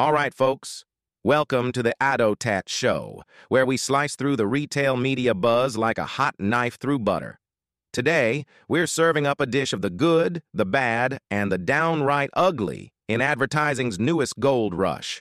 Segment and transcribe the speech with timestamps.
[0.00, 0.86] All right, folks.
[1.24, 6.06] Welcome to the AdoTat Show, where we slice through the retail media buzz like a
[6.16, 7.38] hot knife through butter.
[7.92, 12.94] Today, we're serving up a dish of the good, the bad, and the downright ugly
[13.10, 15.20] in advertising's newest gold rush.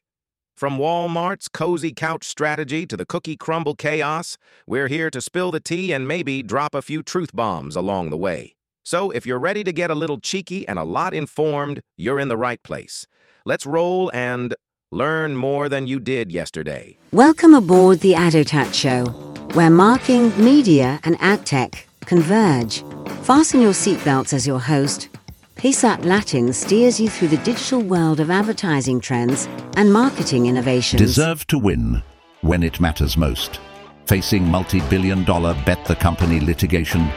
[0.56, 5.60] From Walmart's cozy couch strategy to the cookie crumble chaos, we're here to spill the
[5.60, 8.56] tea and maybe drop a few truth bombs along the way.
[8.86, 12.30] So if you're ready to get a little cheeky and a lot informed, you're in
[12.30, 13.06] the right place.
[13.46, 14.56] Let's roll and
[14.92, 16.98] learn more than you did yesterday.
[17.12, 19.06] Welcome aboard the AdoTat Show,
[19.54, 22.84] where marking, media, and ad tech converge.
[23.22, 25.10] Fasten your seatbelts as your host.
[25.56, 29.48] Pesach Lattin steers you through the digital world of advertising trends
[29.78, 31.00] and marketing innovations.
[31.00, 32.02] Deserve to win
[32.42, 33.60] when it matters most.
[34.08, 37.08] Facing multi billion dollar bet the company litigation?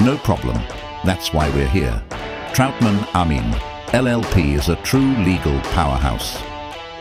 [0.00, 0.58] No problem.
[1.04, 2.00] That's why we're here.
[2.52, 3.50] Troutman Amin,
[3.88, 6.40] LLP is a true legal powerhouse.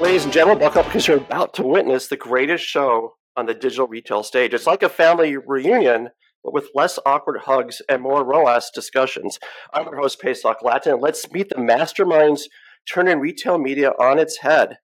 [0.02, 3.53] Ladies and gentlemen, buckle up because you're about to witness the greatest show on the
[3.53, 4.53] digital retail stage.
[4.53, 6.09] It's like a family reunion,
[6.44, 9.39] but with less awkward hugs and more ROAS discussions.
[9.73, 11.00] I'm your host, Pesach Lattin.
[11.00, 12.42] Let's meet the masterminds
[12.86, 14.80] turning retail media on its head.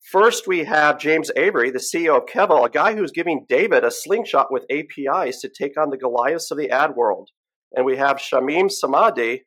[0.00, 3.90] First, we have James Avery, the CEO of Kevel, a guy who's giving David a
[3.90, 7.30] slingshot with APIs to take on the Goliaths of the ad world.
[7.72, 9.40] And we have Shamim Samadi,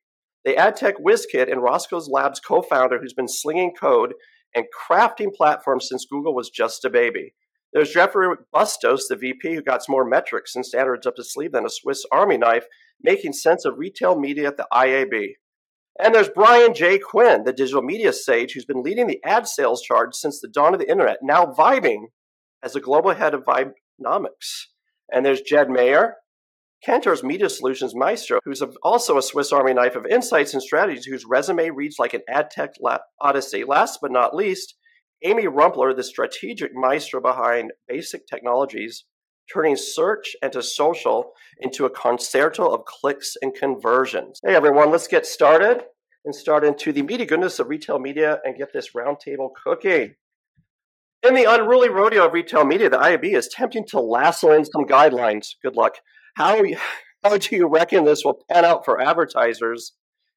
[0.43, 4.13] the ad tech whiz kid and Roscoe's Labs co founder who's been slinging code
[4.55, 7.33] and crafting platforms since Google was just a baby.
[7.73, 11.65] There's Jeffrey Bustos, the VP, who got more metrics and standards up his sleeve than
[11.65, 12.65] a Swiss Army knife,
[13.01, 15.33] making sense of retail media at the IAB.
[15.99, 16.99] And there's Brian J.
[16.99, 20.73] Quinn, the digital media sage, who's been leading the ad sales charge since the dawn
[20.73, 22.05] of the internet, now vibing
[22.63, 24.67] as the global head of Vibenomics.
[25.11, 26.15] And there's Jed Meyer,
[26.85, 31.25] Kantar's Media Solutions maestro, who's also a Swiss Army knife of insights and strategies, whose
[31.25, 32.73] resume reads like an ad tech
[33.21, 33.63] odyssey.
[33.63, 34.75] Last but not least,
[35.23, 39.05] Amy Rumpler, the strategic maestro behind Basic Technologies,
[39.51, 44.39] turning search and to social into a concerto of clicks and conversions.
[44.45, 45.83] Hey everyone, let's get started
[46.25, 50.15] and start into the media goodness of retail media and get this roundtable cooking.
[51.25, 54.85] In the unruly rodeo of retail media, the IAB is attempting to lasso in some
[54.85, 55.51] guidelines.
[55.61, 55.95] Good luck.
[56.35, 56.61] How,
[57.23, 59.93] how do you reckon this will pan out for advertisers?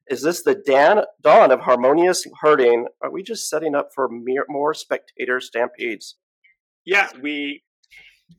[0.09, 2.87] Is this the dan, dawn of harmonious herding?
[3.01, 4.07] Are we just setting up for
[4.47, 6.15] more spectator stampedes?
[6.85, 7.63] Yeah, we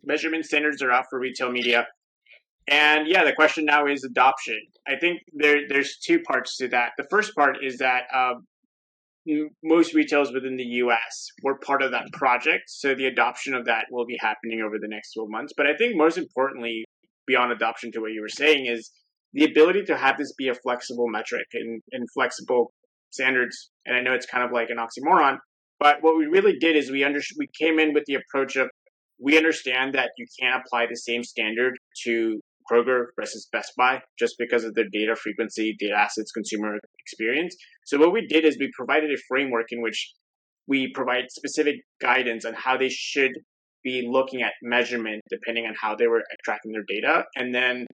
[0.05, 1.87] measurement standards are out for retail media.
[2.71, 4.61] And yeah, the question now is adoption.
[4.87, 6.93] I think there, there's two parts to that.
[6.97, 8.47] The first part is that um,
[9.63, 12.65] most retailers within the US were part of that project.
[12.69, 15.53] So the adoption of that will be happening over the next 12 months.
[15.57, 16.85] But I think most importantly,
[17.29, 18.91] beyond adoption to what you were saying is
[19.35, 22.73] the ability to have this be a flexible metric and, and flexible
[23.11, 23.71] standards.
[23.87, 25.37] And I know it's kind of like an oxymoron,
[25.79, 28.69] but what we really did is we under, we came in with the approach of
[29.21, 31.75] we understand that you can't apply the same standard
[32.05, 32.41] to
[32.71, 37.57] Kroger versus Best Buy just because of their data frequency, data assets, consumer experience.
[37.85, 40.13] So what we did is we provided a framework in which
[40.67, 43.33] we provide specific guidance on how they should
[43.85, 47.25] be looking at measurement depending on how they were tracking their data.
[47.37, 47.87] And then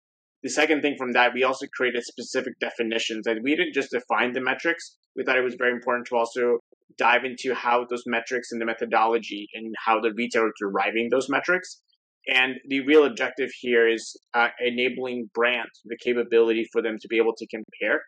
[0.42, 4.32] the second thing from that, we also created specific definitions and we didn't just define
[4.32, 4.96] the metrics.
[5.16, 6.58] We thought it was very important to also
[6.98, 11.28] dive into how those metrics and the methodology and how the retailer is deriving those
[11.28, 11.80] metrics.
[12.28, 17.16] And the real objective here is uh, enabling brands the capability for them to be
[17.16, 18.02] able to compare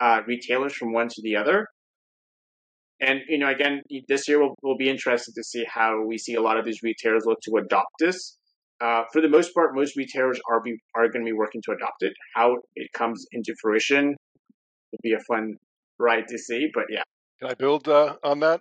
[0.00, 1.66] uh, retailers from one to the other
[3.00, 6.34] and you know, again, this year will will be interested to see how we see
[6.34, 8.36] a lot of these retailers look to adopt this.
[8.80, 11.72] Uh, for the most part, most retailers are be, are going to be working to
[11.72, 12.12] adopt it.
[12.34, 14.16] How it comes into fruition
[14.92, 15.54] will be a fun
[15.98, 16.68] ride to see.
[16.72, 17.02] But yeah,
[17.40, 18.60] can I build uh, on that?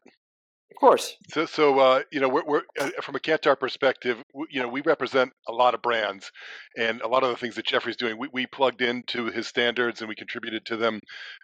[0.72, 1.16] Of course.
[1.30, 4.82] So, so uh, you know, we're, we're uh, from a Kantar perspective, you know, we
[4.82, 6.32] represent a lot of brands,
[6.78, 10.02] and a lot of the things that Jeffrey's doing, we, we plugged into his standards
[10.02, 11.00] and we contributed to them,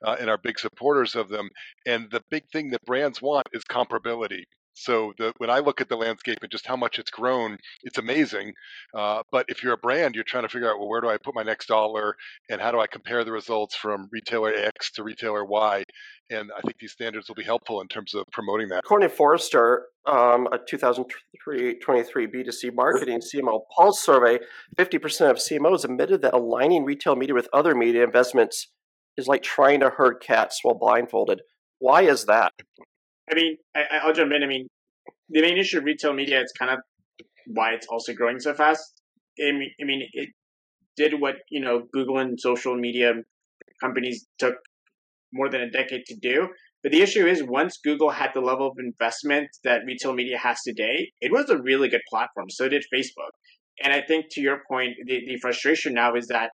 [0.06, 1.50] uh, and are big supporters of them.
[1.86, 4.44] And the big thing that brands want is comparability.
[4.74, 7.98] So the, when I look at the landscape and just how much it's grown, it's
[7.98, 8.54] amazing.
[8.94, 11.18] Uh, but if you're a brand, you're trying to figure out, well, where do I
[11.18, 12.16] put my next dollar,
[12.50, 15.84] and how do I compare the results from retailer X to retailer Y?
[16.30, 18.80] And I think these standards will be helpful in terms of promoting that.
[18.80, 24.40] According to Forrester, um, a 2023 B2C marketing CMO Pulse survey,
[24.78, 28.69] 50% of CMOs admitted that aligning retail media with other media investments
[29.18, 31.42] is like trying to herd cats while blindfolded.
[31.80, 32.54] Why is that?
[33.31, 34.44] I mean, I, will jump in.
[34.44, 34.68] I mean,
[35.30, 36.80] the main issue of retail media is kind of
[37.48, 39.02] why it's also growing so fast.
[39.40, 40.30] I mean, I mean, it
[40.96, 43.14] did what you know Google and social media
[43.81, 44.56] companies took
[45.34, 46.48] more than a decade to do,
[46.84, 50.60] But the issue is, once Google had the level of investment that retail media has
[50.66, 52.50] today, it was a really good platform.
[52.50, 53.34] So did Facebook.
[53.84, 56.52] And I think to your point, the, the frustration now is that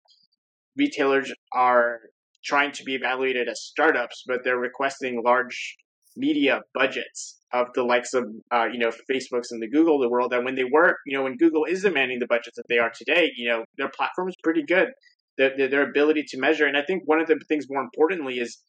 [0.78, 2.00] retailers are
[2.46, 5.76] trying to be evaluated as startups, but they're requesting large
[6.16, 10.10] media budgets of the likes of uh, you know Facebook's and the Google of the
[10.10, 10.34] world.
[10.34, 12.92] And when they work, you know, when Google is demanding the budgets that they are
[12.96, 14.90] today, you know, their platform is pretty good.
[15.38, 18.40] Their, their, their ability to measure, and I think one of the things more importantly
[18.40, 18.62] is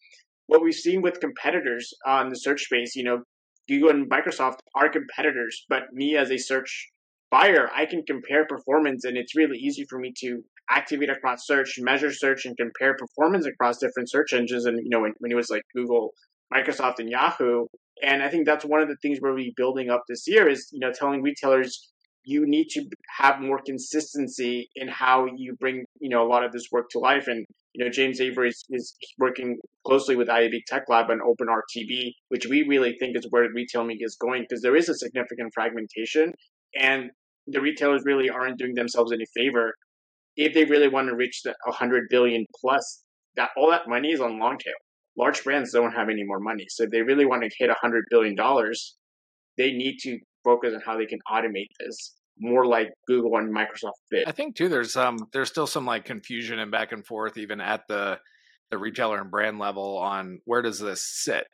[0.46, 2.94] what we've seen with competitors on the search space.
[2.94, 3.22] You know,
[3.68, 6.90] Google and Microsoft are competitors, but me as a search
[7.30, 11.76] buyer, I can compare performance, and it's really easy for me to activate across search,
[11.78, 14.66] measure search, and compare performance across different search engines.
[14.66, 16.12] And you know, when, when it was like Google,
[16.52, 17.66] Microsoft, and Yahoo,
[18.02, 20.80] and I think that's one of the things we're building up this year is, you
[20.80, 21.90] know, telling retailers
[22.24, 22.84] you need to
[23.18, 26.98] have more consistency in how you bring, you know, a lot of this work to
[26.98, 27.26] life.
[27.28, 29.56] And, you know, James Avery is, is working
[29.86, 34.06] closely with IAB Tech Lab on OpenRTB, which we really think is where retail media
[34.06, 36.32] is going because there is a significant fragmentation.
[36.78, 37.10] And
[37.46, 39.72] the retailers really aren't doing themselves any favor.
[40.36, 43.02] If they really want to reach the 100 billion plus
[43.36, 44.74] that all that money is on long tail
[45.16, 46.66] large brands don't have any more money.
[46.68, 48.36] So if they really want to hit $100 billion,
[49.58, 54.00] they need to focus on how they can automate this more like Google and Microsoft
[54.10, 54.26] did.
[54.26, 57.60] I think too there's um there's still some like confusion and back and forth even
[57.60, 58.18] at the
[58.70, 61.44] the retailer and brand level on where does this sit,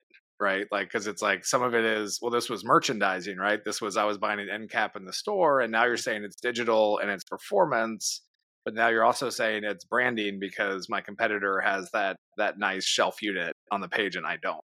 [0.41, 0.67] right?
[0.71, 3.61] Like cuz it's like some of it is well this was merchandising, right?
[3.65, 6.23] This was I was buying an end cap in the store and now you're saying
[6.23, 8.23] it's digital and it's performance
[8.67, 13.23] but now you're also saying it's branding because my competitor has that that nice shelf
[13.23, 14.61] unit on the page and I don't.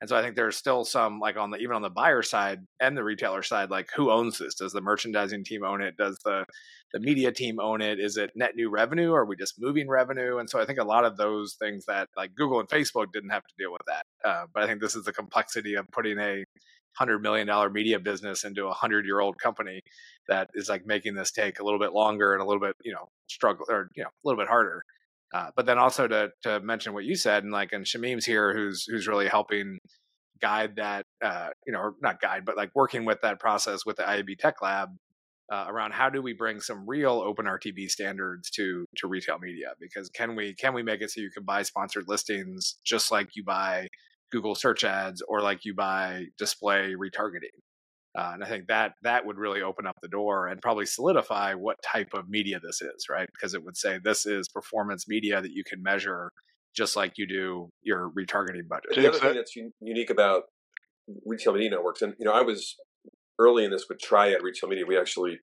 [0.00, 2.60] And so I think there's still some like on the even on the buyer side
[2.80, 4.54] and the retailer side, like who owns this?
[4.54, 5.94] Does the merchandising team own it?
[5.98, 6.46] Does the
[6.94, 8.00] the media team own it?
[8.00, 9.10] Is it net new revenue?
[9.10, 10.38] Or are we just moving revenue?
[10.38, 13.30] And so I think a lot of those things that like Google and Facebook didn't
[13.30, 14.06] have to deal with that.
[14.24, 16.44] Uh, but I think this is the complexity of putting a
[16.96, 19.80] hundred million dollar media business into a hundred year old company
[20.28, 22.92] that is like making this take a little bit longer and a little bit you
[22.92, 24.84] know struggle or you know a little bit harder.
[25.32, 28.54] Uh, but then also to to mention what you said and like and Shamim's here
[28.54, 29.78] who's who's really helping
[30.40, 33.96] guide that uh, you know or not guide but like working with that process with
[33.96, 34.90] the IAB Tech Lab
[35.52, 39.74] uh, around how do we bring some real open RTB standards to to retail media
[39.80, 43.28] because can we can we make it so you can buy sponsored listings just like
[43.34, 43.88] you buy
[44.34, 47.54] Google search ads or like you buy display retargeting.
[48.18, 51.54] Uh, and I think that that would really open up the door and probably solidify
[51.54, 53.28] what type of media this is, right?
[53.32, 56.32] Because it would say this is performance media that you can measure
[56.74, 58.96] just like you do your retargeting budget.
[58.96, 60.44] The other thing that's unique about
[61.24, 62.74] retail media networks, and you know, I was
[63.38, 64.84] early in this with Triad Retail Media.
[64.86, 65.38] We actually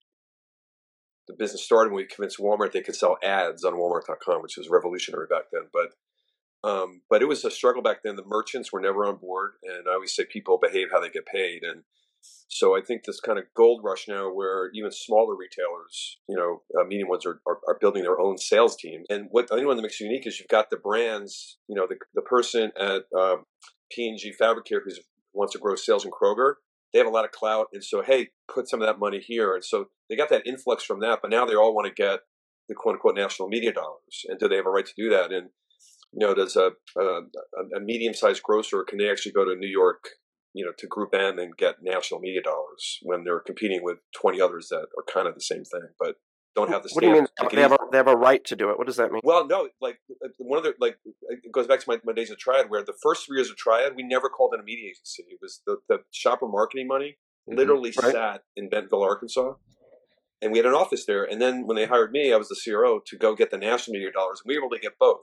[1.28, 4.70] the business started when we convinced Walmart they could sell ads on Walmart.com, which was
[4.70, 5.64] revolutionary back then.
[5.72, 5.92] But
[6.64, 8.16] um, but it was a struggle back then.
[8.16, 11.26] The merchants were never on board, and I always say people behave how they get
[11.26, 11.64] paid.
[11.64, 11.84] And
[12.48, 16.62] so I think this kind of gold rush now, where even smaller retailers, you know,
[16.80, 19.04] uh, medium ones, are, are, are, building their own sales team.
[19.10, 21.58] And what I think one that makes it unique is you've got the brands.
[21.68, 23.38] You know, the the person at uh,
[23.92, 24.92] P&G Fabricare who
[25.34, 26.56] wants to grow sales in Kroger.
[26.94, 29.56] They have a lot of clout, and so hey, put some of that money here.
[29.56, 32.20] And so they got that influx from that, but now they all want to get
[32.68, 34.26] the quote unquote national media dollars.
[34.28, 35.32] And do they have a right to do that?
[35.32, 35.50] And
[36.14, 37.22] you know, does a, a,
[37.76, 40.10] a medium sized grocer can they actually go to New York,
[40.54, 44.42] you know, to Group M and get national media dollars when they're competing with twenty
[44.42, 46.16] others that are kind of the same thing, but
[46.56, 46.90] don't have the.
[46.92, 47.28] What do you mean?
[47.52, 48.78] They have, a, they have a right to do it.
[48.78, 49.22] What does that mean?
[49.24, 50.00] Well, no, like
[50.38, 50.98] one of the like
[51.30, 53.56] it goes back to my, my days of Triad, where the first three years of
[53.56, 55.24] Triad, we never called it a media agency.
[55.30, 57.18] It was the, the shopper marketing money
[57.50, 57.58] mm-hmm.
[57.58, 58.12] literally right.
[58.12, 59.54] sat in Bentonville, Arkansas.
[60.44, 61.24] And we had an office there.
[61.24, 63.94] And then when they hired me, I was the CRO to go get the national
[63.94, 64.42] media dollars.
[64.44, 65.22] And we were able to get both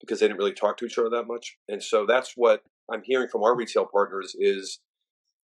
[0.00, 1.56] because they didn't really talk to each other that much.
[1.68, 4.80] And so that's what I'm hearing from our retail partners is,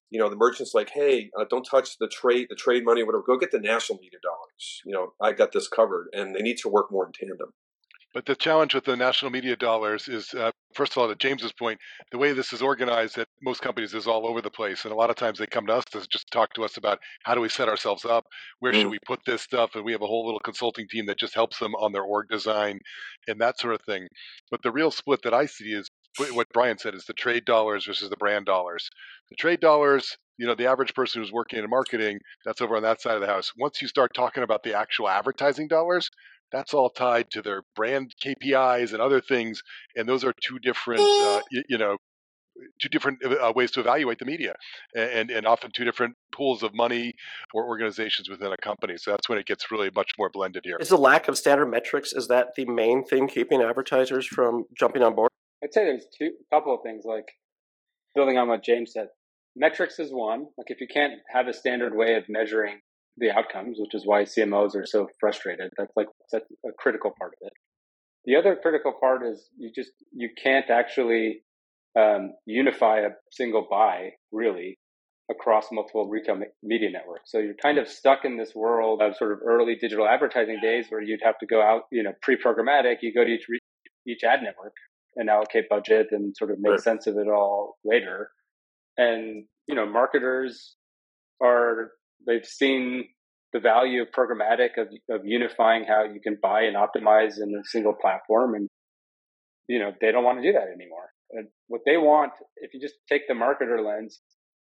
[0.09, 3.23] you know, the merchants like, hey, uh, don't touch the trade, the trade money, whatever.
[3.25, 4.81] Go get the national media dollars.
[4.85, 7.53] You know, I got this covered, and they need to work more in tandem.
[8.13, 11.51] But the challenge with the national media dollars is, uh, first of all, to James's
[11.51, 11.79] point,
[12.11, 14.95] the way this is organized at most companies is all over the place, and a
[14.95, 17.41] lot of times they come to us to just talk to us about how do
[17.41, 18.25] we set ourselves up,
[18.59, 18.81] where mm.
[18.81, 21.33] should we put this stuff, and we have a whole little consulting team that just
[21.33, 22.79] helps them on their org design
[23.27, 24.07] and that sort of thing.
[24.51, 27.85] But the real split that I see is what Brian said is the trade dollars
[27.85, 28.87] versus the brand dollars.
[29.29, 32.83] The trade dollars, you know, the average person who's working in marketing, that's over on
[32.83, 33.51] that side of the house.
[33.57, 36.11] Once you start talking about the actual advertising dollars,
[36.53, 39.61] that's all tied to their brand KPIs and other things,
[39.95, 41.97] and those are two different, uh, you, you, know,
[42.79, 44.53] two different uh, ways to evaluate the media,
[44.95, 47.13] and and often two different pools of money
[47.53, 48.93] or organizations within a company.
[48.97, 50.77] So that's when it gets really much more blended here.
[50.79, 55.01] Is the lack of standard metrics is that the main thing keeping advertisers from jumping
[55.01, 55.31] on board?
[55.63, 57.25] I'd say there's two couple of things like
[58.15, 59.07] building on what James said,
[59.55, 60.45] metrics is one.
[60.57, 62.81] Like if you can't have a standard way of measuring
[63.17, 67.33] the outcomes, which is why CMOs are so frustrated, that's like that's a critical part
[67.41, 67.53] of it.
[68.25, 71.43] The other critical part is you just you can't actually
[71.99, 74.79] um, unify a single buy really
[75.29, 77.31] across multiple retail media networks.
[77.31, 80.87] So you're kind of stuck in this world of sort of early digital advertising days
[80.89, 82.97] where you'd have to go out, you know, pre-programmatic.
[83.01, 83.59] You go to each re-
[84.07, 84.73] each ad network
[85.15, 86.79] and allocate budget and sort of make right.
[86.79, 88.31] sense of it all later.
[88.97, 90.75] And you know, marketers
[91.41, 91.91] are
[92.25, 93.05] they've seen
[93.53, 97.63] the value of programmatic of of unifying how you can buy and optimize in a
[97.65, 98.67] single platform, and
[99.67, 101.09] you know they don't want to do that anymore.
[101.31, 104.19] And what they want, if you just take the marketer lens,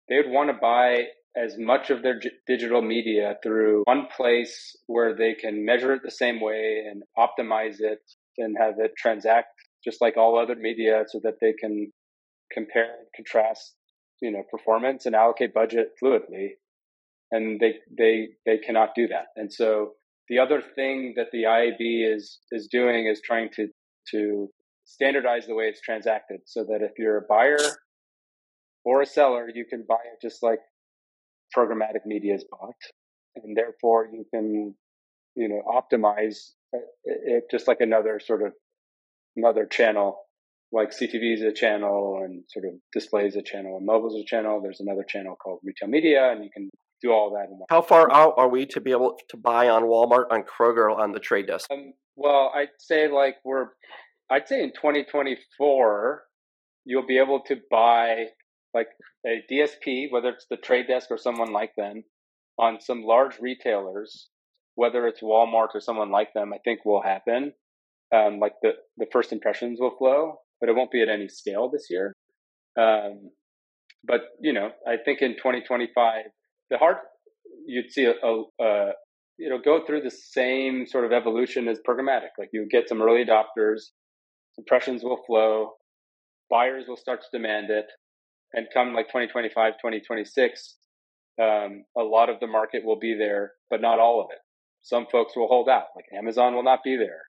[0.08, 5.16] they would want to buy as much of their digital media through one place where
[5.16, 7.98] they can measure it the same way and optimize it
[8.38, 9.48] and have it transact
[9.82, 11.90] just like all other media so that they can
[12.52, 13.74] compare and contrast
[14.20, 16.50] you know performance and allocate budget fluidly
[17.34, 19.92] and they they they cannot do that and so
[20.28, 23.68] the other thing that the IAB is is doing is trying to
[24.10, 24.48] to
[24.84, 27.58] standardize the way it's transacted so that if you're a buyer
[28.84, 30.60] or a seller, you can buy it just like
[31.56, 32.74] programmatic media is bought.
[33.36, 34.74] And therefore you can,
[35.34, 36.50] you know, optimize
[37.04, 38.52] it just like another sort of
[39.36, 40.18] another channel,
[40.72, 44.22] like CTV is a channel and sort of display is a channel and mobile is
[44.22, 44.60] a channel.
[44.62, 46.68] There's another channel called retail media and you can
[47.04, 47.50] do all that.
[47.50, 47.66] In one.
[47.70, 51.12] How far out are we to be able to buy on Walmart, on Kroger, on
[51.12, 51.70] the trade desk?
[51.70, 53.68] Um, well, I'd say like we're,
[54.30, 56.22] I'd say in 2024,
[56.84, 58.26] you'll be able to buy
[58.72, 58.88] like
[59.26, 62.02] a DSP, whether it's the trade desk or someone like them,
[62.58, 64.28] on some large retailers,
[64.74, 67.52] whether it's Walmart or someone like them, I think will happen.
[68.14, 71.68] Um, like the, the first impressions will flow, but it won't be at any scale
[71.68, 72.12] this year.
[72.78, 73.30] Um,
[74.06, 76.24] but you know, I think in 2025,
[76.70, 76.98] the heart
[77.66, 78.92] you'd see a, a,
[79.38, 82.30] you know go through the same sort of evolution as programmatic.
[82.38, 83.90] Like you get some early adopters,
[84.58, 85.72] impressions will flow,
[86.50, 87.86] buyers will start to demand it,
[88.52, 90.76] and come like 2025, 2026,
[91.40, 94.38] um, a lot of the market will be there, but not all of it.
[94.82, 97.22] Some folks will hold out, like Amazon will not be there.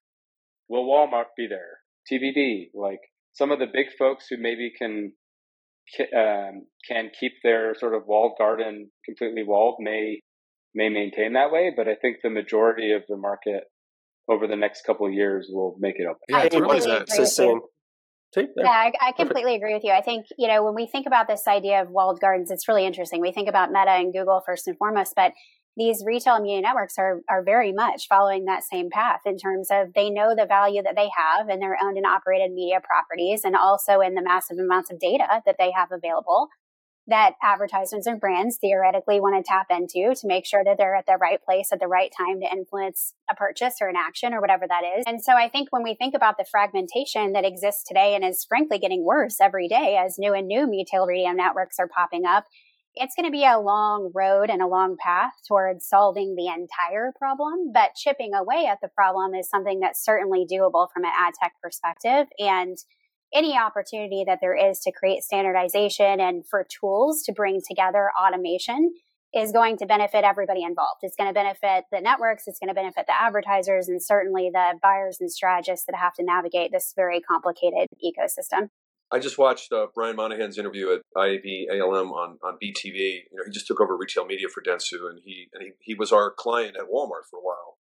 [0.68, 1.80] Will Walmart be there?
[2.12, 2.70] TBD.
[2.74, 3.00] Like
[3.34, 5.14] some of the big folks who maybe can
[6.16, 10.22] um, can keep their sort of walled garden completely walled may
[10.74, 13.64] may maintain that way, but I think the majority of the market
[14.28, 16.20] over the next couple of years will make it open.
[16.28, 17.62] Yeah, it's really the same.
[18.36, 19.92] Yeah, I, I completely agree with you.
[19.92, 22.86] I think, you know, when we think about this idea of walled gardens, it's really
[22.86, 23.22] interesting.
[23.22, 25.32] We think about Meta and Google first and foremost, but
[25.78, 29.94] these retail media networks are, are very much following that same path in terms of
[29.94, 33.56] they know the value that they have in their owned and operated media properties and
[33.56, 36.48] also in the massive amounts of data that they have available
[37.08, 41.06] that advertisements and brands theoretically want to tap into to make sure that they're at
[41.06, 44.42] the right place at the right time to influence a purchase or an action or
[44.42, 45.04] whatever that is.
[45.06, 48.46] And so I think when we think about the fragmentation that exists today and is
[48.48, 52.46] frankly getting worse every day as new and new retail media networks are popping up,
[52.96, 57.12] it's going to be a long road and a long path towards solving the entire
[57.18, 61.34] problem, but chipping away at the problem is something that's certainly doable from an ad
[61.42, 62.28] tech perspective.
[62.40, 62.78] And
[63.34, 68.94] any opportunity that there is to create standardization and for tools to bring together automation
[69.36, 71.00] is going to benefit everybody involved.
[71.02, 74.80] It's going to benefit the networks, it's going to benefit the advertisers, and certainly the
[74.82, 78.70] buyers and strategists that have to navigate this very complicated ecosystem.
[79.12, 83.24] I just watched uh, Brian Monahan's interview at IAB ALM on, on Beet.TV.
[83.32, 85.94] You know, he just took over retail media for Dentsu, and he and he, he
[85.94, 87.78] was our client at Walmart for a while,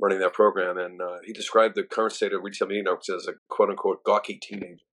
[0.00, 0.78] running that program.
[0.78, 4.04] And uh, he described the current state of retail media networks as a quote unquote
[4.04, 4.84] gawky teenager.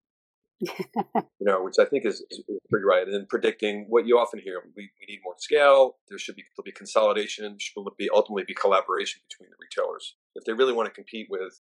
[0.62, 3.08] you know, which I think is, is, pretty right.
[3.08, 5.96] And predicting what you often hear: we, we need more scale.
[6.10, 7.58] There should be there'll be consolidation.
[7.60, 11.62] Should be ultimately be collaboration between the retailers if they really want to compete with,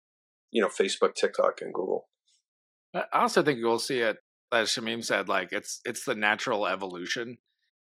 [0.51, 2.07] you know, Facebook, TikTok, and Google.
[2.93, 4.17] I also think you'll see it,
[4.51, 7.37] as Shamim said, like it's it's the natural evolution,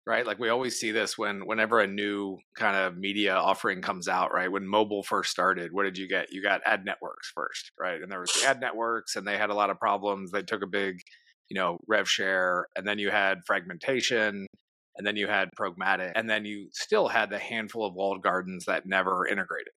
[0.06, 0.26] right?
[0.26, 4.34] Like we always see this when whenever a new kind of media offering comes out,
[4.34, 4.52] right?
[4.52, 6.28] When mobile first started, what did you get?
[6.32, 8.02] You got ad networks first, right?
[8.02, 10.32] And there was the ad networks, and they had a lot of problems.
[10.32, 11.02] They took a big,
[11.50, 14.48] you know, rev share, and then you had fragmentation,
[14.98, 18.66] and then you had programmatic, and then you still had the handful of walled gardens
[18.66, 19.74] that never integrated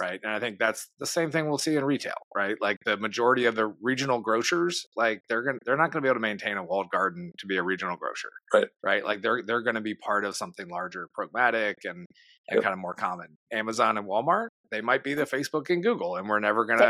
[0.00, 0.20] right?
[0.22, 2.56] And I think that's the same thing we'll see in retail, right?
[2.60, 6.06] Like the majority of the regional grocers, like they're going to they're not going to
[6.06, 8.68] be able to maintain a walled garden to be a regional grocer, right?
[8.82, 9.04] Right?
[9.04, 12.06] Like they're they're going to be part of something larger, programmatic and
[12.48, 12.62] and yep.
[12.62, 13.36] kind of more common.
[13.52, 16.80] Amazon and Walmart, they might be the Facebook and Google, and we're never gonna.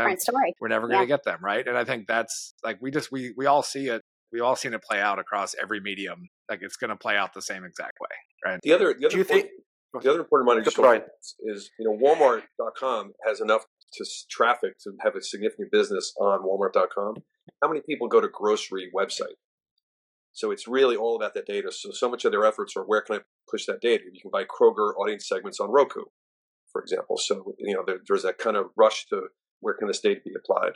[0.59, 1.07] We're never gonna yeah.
[1.07, 1.67] get them, right?
[1.67, 4.73] And I think that's like we just we we all see it we've all seen
[4.73, 6.29] it play out across every medium.
[6.49, 8.59] Like it's going to play out the same exact way, right?
[8.63, 9.47] The other, the other, Do you think?
[9.93, 11.05] The other important one I just Go ahead.
[11.41, 17.15] is you know Walmart.com has enough to traffic to have a significant business on Walmart.com.
[17.61, 19.35] How many people go to grocery website?
[20.33, 21.71] So it's really all about that data.
[21.71, 24.03] So so much of their efforts are where can I push that data?
[24.11, 26.03] You can buy Kroger audience segments on Roku,
[26.71, 27.17] for example.
[27.17, 29.21] So you know there, there's that kind of rush to
[29.61, 30.73] where can this data be applied.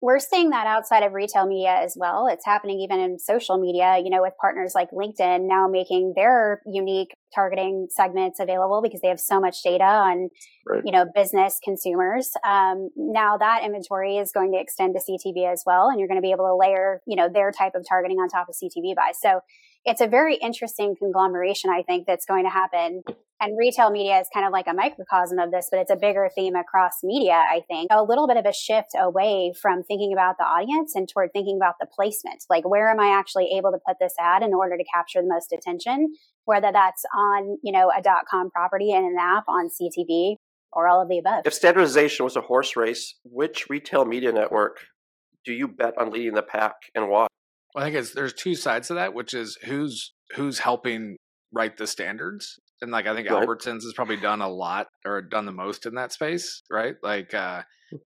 [0.00, 2.26] We're seeing that outside of retail media as well.
[2.26, 6.62] It's happening even in social media, you know, with partners like LinkedIn now making their
[6.66, 10.28] unique targeting segments available because they have so much data on,
[10.66, 10.82] Right.
[10.84, 12.30] you know, business consumers.
[12.44, 16.18] Um, now that inventory is going to extend to CTV as well, and you're going
[16.18, 18.94] to be able to layer, you know, their type of targeting on top of CTV
[18.96, 19.20] buys.
[19.20, 19.40] So
[19.84, 23.02] it's a very interesting conglomeration, I think, that's going to happen.
[23.42, 26.28] And retail media is kind of like a microcosm of this, but it's a bigger
[26.34, 27.88] theme across media, I think.
[27.90, 31.56] A little bit of a shift away from thinking about the audience and toward thinking
[31.56, 32.44] about the placement.
[32.50, 35.28] Like, where am I actually able to put this ad in order to capture the
[35.28, 36.12] most attention?
[36.44, 40.36] Whether that's on, you know, a dot com property in an app on CTV
[40.72, 41.46] or all of the above.
[41.46, 44.80] If standardization was a horse race, which retail media network
[45.46, 47.26] do you bet on leading the pack and why?
[47.74, 51.16] Well, I think it's there's two sides to that, which is who's who's helping
[51.52, 52.58] write the standards.
[52.82, 53.46] And like I think Right.
[53.46, 56.94] Albertsons has probably done a lot or done the most in that space, right?
[57.02, 57.62] Like uh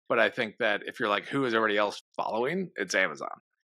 [0.08, 3.30] but I think that if you're like who is everybody else following, it's Amazon.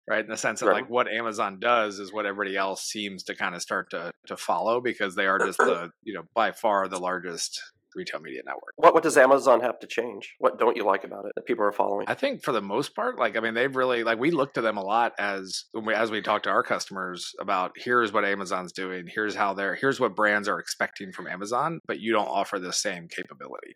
[0.10, 0.24] Right?
[0.24, 0.82] In the sense that Right.
[0.82, 4.36] like what Amazon does is what everybody else seems to kind of start to to
[4.38, 7.62] follow because they are just the, you know, by far the largest
[7.96, 8.74] retail media network.
[8.78, 10.36] What what does Amazon have to change?
[10.40, 12.06] What don't you like about it that people are following?
[12.08, 14.62] I think for the most part, like I mean, they've really like we look to
[14.62, 18.26] them a lot as when we, as we talk to our customers about here's what
[18.26, 22.28] Amazon's doing, here's how they're here's what brands are expecting from Amazon, but you don't
[22.28, 23.76] offer the same capability.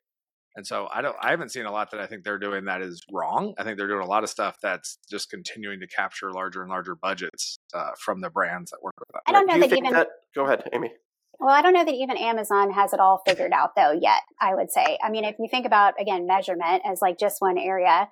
[0.58, 2.82] And so I don't I haven't seen a lot that I think they're doing that
[2.82, 3.54] is wrong.
[3.60, 6.70] I think they're doing a lot of stuff that's just continuing to capture larger and
[6.70, 9.22] larger budgets uh, from the brands that work with them.
[9.28, 10.08] I don't know do you that think even that?
[10.34, 10.92] Go ahead, Amy.
[11.40, 14.56] Well, I don't know that even Amazon has it all figured out though yet, I
[14.56, 14.98] would say.
[15.04, 18.10] I mean, if you think about, again, measurement as like just one area,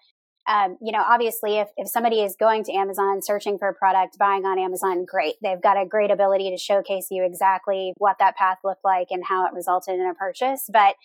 [0.48, 4.20] um, you know, obviously if, if somebody is going to Amazon, searching for a product,
[4.20, 5.36] buying on Amazon, great.
[5.42, 9.24] They've got a great ability to showcase you exactly what that path looked like and
[9.26, 10.70] how it resulted in a purchase.
[10.72, 10.96] But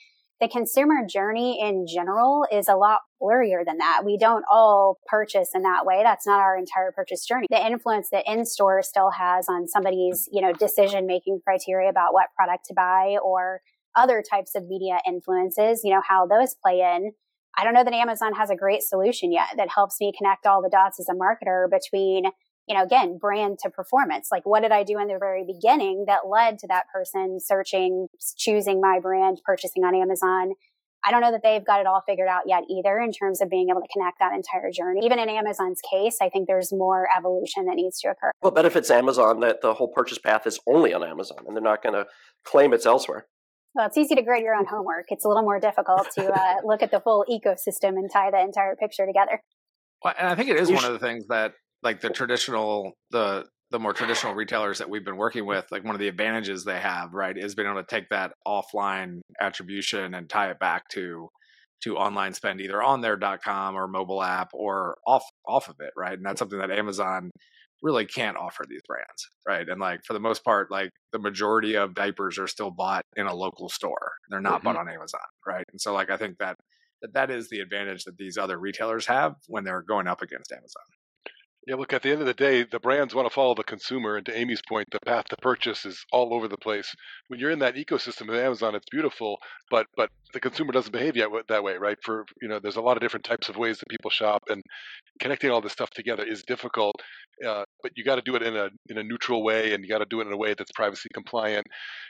[0.40, 4.02] the consumer journey in general is a lot blurrier than that.
[4.04, 6.00] We don't all purchase in that way.
[6.02, 7.46] That's not our entire purchase journey.
[7.50, 12.28] The influence that in-store still has on somebody's, you know, decision making criteria about what
[12.34, 13.60] product to buy or
[13.96, 17.12] other types of media influences, you know, how those play in.
[17.58, 20.62] I don't know that Amazon has a great solution yet that helps me connect all
[20.62, 22.24] the dots as a marketer between,
[22.70, 24.28] you know, again, brand to performance.
[24.30, 28.06] Like, what did I do in the very beginning that led to that person searching,
[28.36, 30.52] choosing my brand, purchasing on Amazon?
[31.02, 33.50] I don't know that they've got it all figured out yet either in terms of
[33.50, 35.00] being able to connect that entire journey.
[35.04, 38.30] Even in Amazon's case, I think there's more evolution that needs to occur.
[38.38, 41.82] What benefits Amazon that the whole purchase path is only on Amazon and they're not
[41.82, 42.06] going to
[42.44, 43.26] claim it's elsewhere?
[43.74, 45.06] Well, it's easy to grade your own homework.
[45.08, 48.40] It's a little more difficult to uh, look at the full ecosystem and tie the
[48.40, 49.42] entire picture together.
[50.04, 53.46] Well, and I think it is one of the things that like the traditional the
[53.70, 56.80] the more traditional retailers that we've been working with, like one of the advantages they
[56.80, 61.28] have, right, is being able to take that offline attribution and tie it back to
[61.82, 65.92] to online spend either on their .com or mobile app or off off of it,
[65.96, 66.14] right?
[66.14, 67.30] And that's something that Amazon
[67.82, 69.66] really can't offer these brands, right?
[69.66, 73.26] And like for the most part, like the majority of diapers are still bought in
[73.26, 74.12] a local store.
[74.28, 74.88] They're not bought mm-hmm.
[74.88, 75.64] on Amazon, right?
[75.70, 76.56] And so like I think that
[77.02, 80.52] that that is the advantage that these other retailers have when they're going up against
[80.52, 80.82] Amazon.
[81.70, 84.16] Yeah, look, at the end of the day, the brands want to follow the consumer.
[84.16, 86.92] And to Amy's point, the path to purchase is all over the place.
[87.28, 89.38] When you're in that ecosystem of Amazon, it's beautiful,
[89.70, 91.96] but but the consumer doesn't behave yet that way, right?
[92.02, 94.64] For you know, there's a lot of different types of ways that people shop, and
[95.20, 96.96] connecting all this stuff together is difficult.
[97.46, 99.88] Uh, but you got to do it in a in a neutral way, and you
[99.88, 101.66] got to do it in a way that's privacy compliant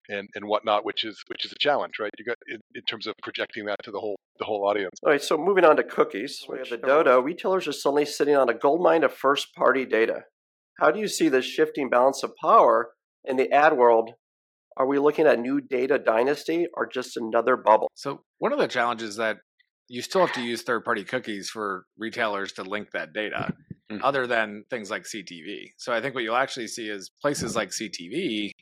[0.09, 2.11] and and whatnot, which is which is a challenge, right?
[2.19, 4.99] You got in, in terms of projecting that to the whole the whole audience.
[5.05, 6.45] All right, so moving on to cookies.
[6.49, 7.21] We have the dodo.
[7.21, 10.25] Retailers are suddenly sitting on a gold mine of first party data.
[10.79, 12.91] How do you see this shifting balance of power
[13.25, 14.11] in the ad world?
[14.77, 17.89] Are we looking at a new data dynasty or just another bubble?
[17.95, 19.39] So one of the challenges that
[19.89, 23.53] you still have to use third party cookies for retailers to link that data
[23.91, 24.01] Mhm.
[24.05, 25.73] other than things like CTV.
[25.77, 28.53] So I think what you'll actually see is places like CTV,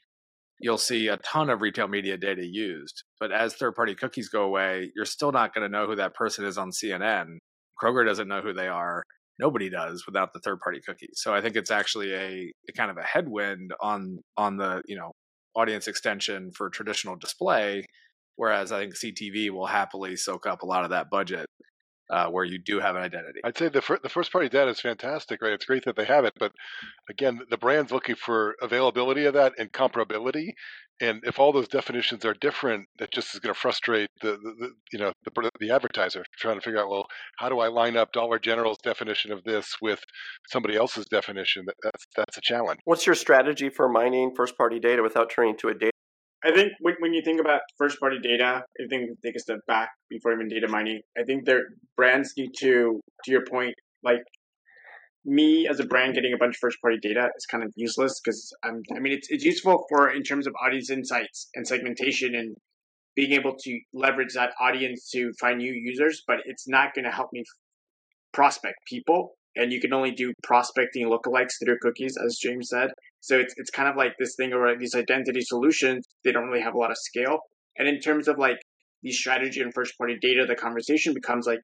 [0.59, 3.05] you'll see a ton of retail media data used.
[3.21, 6.15] But as third party cookies go away, you're still not going to know who that
[6.15, 7.39] person is on CNN.
[7.81, 9.05] Kroger doesn't know who they are.
[9.39, 11.15] Nobody does without the third party cookies.
[11.17, 14.97] So I think it's actually a, a kind of a headwind on on the, you
[14.97, 15.13] know,
[15.55, 17.85] audience extension for traditional display
[18.39, 21.47] whereas I think CTV will happily soak up a lot of that budget
[22.11, 23.41] uh, where you do have an identity.
[23.45, 25.53] I'd say the fir- the first party data is fantastic, right?
[25.53, 26.53] It's great that they have it, but
[27.11, 30.53] again, the brand's looking for availability of that and comparability.
[31.01, 34.55] And if all those definitions are different, that just is going to frustrate the, the,
[34.59, 37.07] the you know the, the advertiser trying to figure out well
[37.39, 40.01] how do I line up Dollar General's definition of this with
[40.49, 41.65] somebody else's definition?
[41.67, 42.81] That, that's that's a challenge.
[42.85, 45.93] What's your strategy for mining first party data without turning to a data?
[46.45, 49.59] I think when, when you think about first party data, I think take a step
[49.67, 51.01] back before even data mining.
[51.19, 51.63] I think their
[51.97, 53.75] brands need to, to your point,
[54.05, 54.23] like
[55.25, 58.21] me as a brand getting a bunch of first party data is kind of useless
[58.21, 62.35] because I'm, I mean, it's, it's useful for in terms of audience insights and segmentation
[62.35, 62.57] and
[63.17, 67.11] being able to leverage that audience to find new users, but it's not going to
[67.11, 67.43] help me
[68.33, 69.35] prospect people.
[69.59, 72.91] And you can only do prospecting lookalikes through cookies, as James said.
[73.21, 76.63] So it's, it's kind of like this thing where these identity solutions, they don't really
[76.63, 77.41] have a lot of scale.
[77.77, 78.59] And in terms of like
[79.03, 81.59] the strategy and first party data, the conversation becomes like,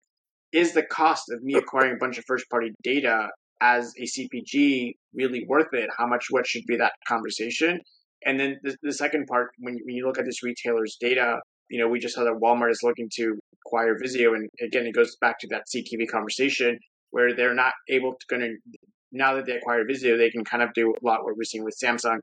[0.52, 3.28] is the cost of me acquiring a bunch of first party data
[3.60, 5.88] as a CPG really worth it?
[5.96, 7.78] How much, what should be that conversation?
[8.26, 11.38] And then the, the second part, when, when you look at this retailer's data,
[11.70, 14.34] you know, we just saw that Walmart is looking to acquire Vizio.
[14.34, 16.78] And again, it goes back to that CTV conversation
[17.14, 18.78] where they're not able to going to
[19.12, 21.62] now that they acquire Vizio, they can kind of do a lot what we're seeing
[21.62, 22.18] with Samsung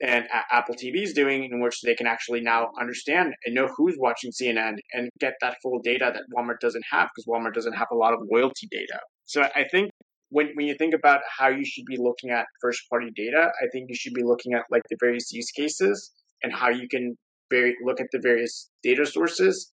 [0.00, 3.96] and Apple TV is doing, in which they can actually now understand and know who's
[3.98, 7.88] watching CNN and get that full data that Walmart doesn't have because Walmart doesn't have
[7.92, 9.00] a lot of loyalty data.
[9.26, 9.90] So I think
[10.30, 13.66] when, when you think about how you should be looking at first party data, I
[13.72, 17.16] think you should be looking at like the various use cases and how you can
[17.50, 19.72] very look at the various data sources.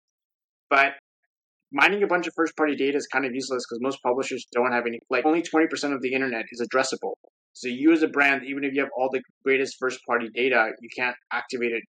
[0.69, 0.93] But
[1.71, 4.71] mining a bunch of first party data is kind of useless because most publishers don't
[4.71, 7.13] have any, like only 20% of the internet is addressable.
[7.53, 10.71] So you as a brand, even if you have all the greatest first party data,
[10.81, 11.83] you can't activate it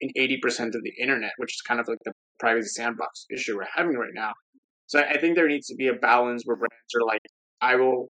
[0.00, 3.66] in 80% of the internet, which is kind of like the privacy sandbox issue we're
[3.74, 4.32] having right now.
[4.86, 7.22] So I think there needs to be a balance where brands are like,
[7.60, 8.08] I will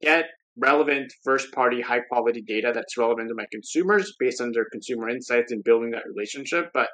[0.00, 4.66] get relevant first party high quality data that's relevant to my consumers based on their
[4.70, 6.70] consumer insights and building that relationship.
[6.72, 6.88] But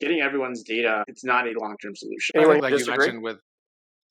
[0.00, 2.36] getting everyone's data, it's not a long term solution.
[2.36, 2.94] Anyway, like disagree?
[2.94, 3.38] you mentioned with,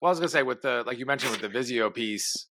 [0.02, 2.48] well, I was gonna say with the like you mentioned with the Vizio piece,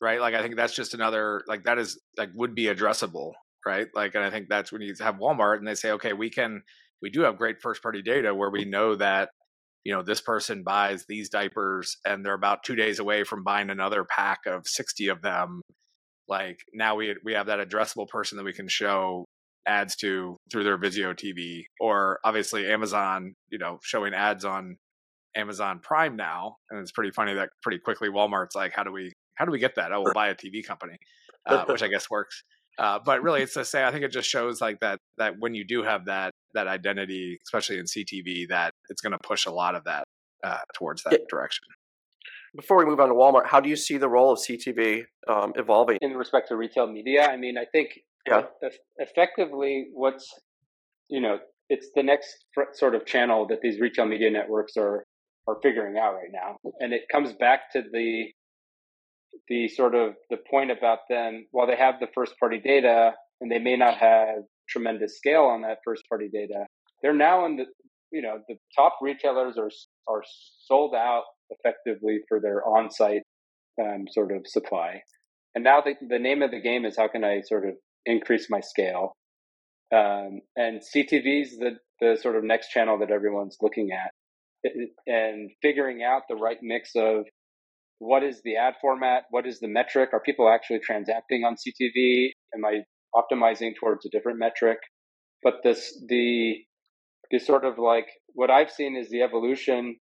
[0.00, 0.20] right?
[0.20, 3.32] Like I think that's just another like that is like would be addressable,
[3.66, 3.88] right?
[3.94, 6.62] Like, and I think that's when you have Walmart and they say, okay, we can
[7.02, 9.30] we do have great first party data where we know that
[9.84, 13.70] you know this person buys these diapers and they're about two days away from buying
[13.70, 15.62] another pack of 60 of them
[16.28, 19.24] like now we we have that addressable person that we can show
[19.66, 24.76] ads to through their Vizio TV, or obviously Amazon, you know, showing ads on
[25.36, 26.56] Amazon Prime now.
[26.70, 29.58] And it's pretty funny that pretty quickly Walmart's like, how do we how do we
[29.58, 29.92] get that?
[29.92, 30.96] Oh, we'll buy a TV company,
[31.46, 32.42] uh, which I guess works.
[32.78, 35.54] Uh, but really, it's to say I think it just shows like that that when
[35.54, 39.50] you do have that that identity, especially in CTV, that it's going to push a
[39.50, 40.04] lot of that
[40.44, 41.18] uh, towards that yeah.
[41.28, 41.64] direction.
[42.56, 45.52] Before we move on to Walmart, how do you see the role of CTV um,
[45.56, 47.28] evolving in respect to retail media?
[47.28, 48.68] I mean, I think yeah.
[48.98, 50.26] effectively, what's
[51.08, 51.38] you know,
[51.68, 55.04] it's the next sort of channel that these retail media networks are
[55.46, 58.26] are figuring out right now, and it comes back to the
[59.48, 61.46] the sort of the point about them.
[61.50, 64.38] While they have the first party data, and they may not have
[64.68, 66.66] tremendous scale on that first party data,
[67.02, 67.64] they're now in the
[68.10, 69.70] you know the top retailers are
[70.08, 70.22] are
[70.66, 73.22] sold out effectively for their on site
[73.80, 75.00] um, sort of supply.
[75.54, 77.74] And now the, the name of the game is how can I sort of
[78.08, 79.12] increase my scale.
[79.94, 84.12] Um, and CTV is the, the sort of next channel that everyone's looking at
[85.06, 87.24] and figuring out the right mix of
[88.00, 89.24] what is the ad format?
[89.30, 90.10] What is the metric?
[90.12, 92.30] Are people actually transacting on CTV?
[92.54, 92.82] Am I
[93.14, 94.78] optimizing towards a different metric?
[95.42, 96.56] But this, the,
[97.30, 99.96] the sort of like what I've seen is the evolution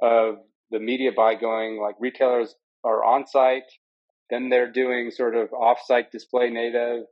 [0.00, 0.36] of
[0.70, 3.70] the media buy going like retailers are on site,
[4.30, 7.04] then they're doing sort of off site display native,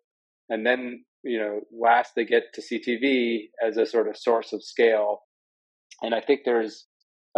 [0.49, 4.63] and then you know last they get to CTV as a sort of source of
[4.63, 5.21] scale,
[6.03, 6.87] and I think there's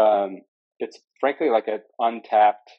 [0.00, 0.40] um,
[0.78, 2.70] it's frankly like an untapped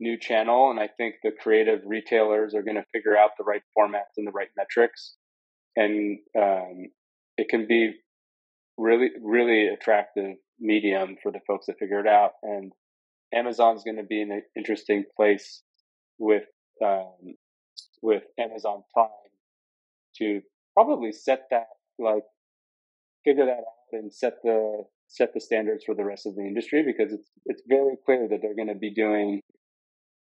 [0.00, 3.62] new channel, and I think the creative retailers are going to figure out the right
[3.76, 5.16] formats and the right metrics,
[5.76, 6.86] and um,
[7.36, 7.94] it can be
[8.76, 12.72] really really attractive medium for the folks that figure it out, and
[13.34, 15.62] Amazon's going to be in an interesting place
[16.18, 16.44] with
[16.84, 17.34] um,
[18.02, 19.10] with Amazon Prime
[20.20, 20.40] to
[20.74, 21.66] probably set that
[21.98, 22.24] like
[23.24, 26.84] figure that out and set the set the standards for the rest of the industry
[26.86, 29.40] because it's it's very clear that they're going to be doing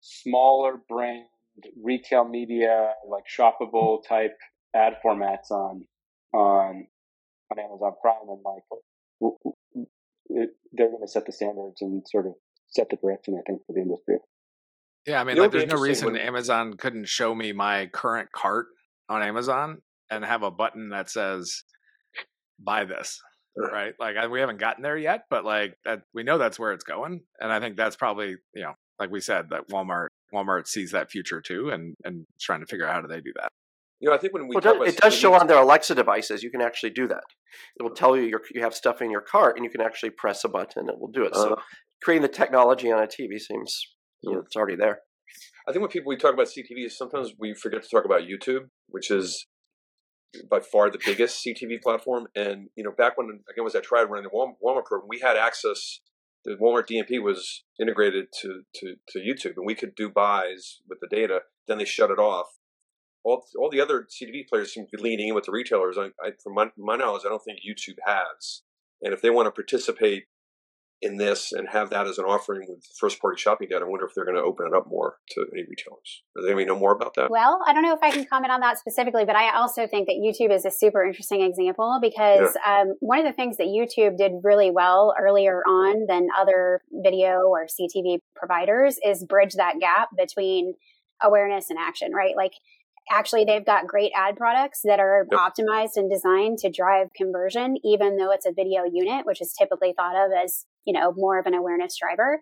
[0.01, 1.25] smaller brand
[1.83, 4.37] retail media like shoppable type
[4.75, 5.85] ad formats on
[6.35, 6.87] on
[7.51, 9.33] on Amazon Prime and like
[10.31, 12.33] it, they're going to set the standards and sort of
[12.69, 13.39] set the direction.
[13.39, 14.17] I think for the industry.
[15.07, 18.33] Yeah, I mean, know like, there's no reason when- Amazon couldn't show me my current
[18.33, 18.67] cart
[19.09, 21.65] on Amazon and have a button that says
[22.59, 23.21] "Buy this."
[23.57, 23.73] Right.
[23.73, 23.95] Right?
[24.01, 26.85] Like, I, we haven't gotten there yet, but like that, we know that's where it's
[26.85, 30.91] going, and I think that's probably you know, like we said, that Walmart Walmart sees
[30.91, 33.49] that future too, and and trying to figure out how do they do that.
[34.01, 35.47] You know, I think when we Well, it talk does, about it does show on
[35.47, 36.43] their Alexa devices.
[36.43, 37.25] You can actually do that.
[37.79, 40.11] It will tell you your, you have stuff in your cart, and you can actually
[40.11, 40.81] press a button.
[40.81, 41.35] And it will do it.
[41.35, 41.63] So Uh,
[42.03, 45.01] creating the technology on a TV seems you know, it's already there.
[45.67, 48.23] I think when people we talk about CTV, is sometimes we forget to talk about
[48.23, 49.47] YouTube, which is
[50.51, 52.27] by far the biggest CTV platform.
[52.35, 55.37] And you know, back when again was I tried running the Walmart program, we had
[55.37, 56.01] access.
[56.45, 60.99] The Walmart DMP was integrated to, to to YouTube, and we could do buys with
[61.01, 61.41] the data.
[61.67, 62.47] Then they shut it off.
[63.25, 65.97] All, all the other CTV players seem to be leaning in with the retailers.
[65.97, 68.61] I, I, from my, my knowledge, I don't think YouTube has.
[69.01, 70.25] And if they want to participate
[71.03, 74.07] in this and have that as an offering with first party shopping data, I wonder
[74.07, 76.23] if they're going to open it up more to any retailers.
[76.35, 77.31] Does anybody know more about that?
[77.31, 80.09] Well, I don't know if I can comment on that specifically, but I also think
[80.09, 84.17] that YouTube is a super interesting example because um, one of the things that YouTube
[84.17, 90.09] did really well earlier on than other video or CTV providers is bridge that gap
[90.17, 90.75] between
[91.23, 92.35] awareness and action, right?
[92.37, 92.53] Like,
[93.11, 95.41] actually, they've got great ad products that are Yep.
[95.41, 99.93] optimized and designed to drive conversion, even though it's a video unit, which is typically
[99.93, 102.41] thought of as, you know, more of an awareness driver.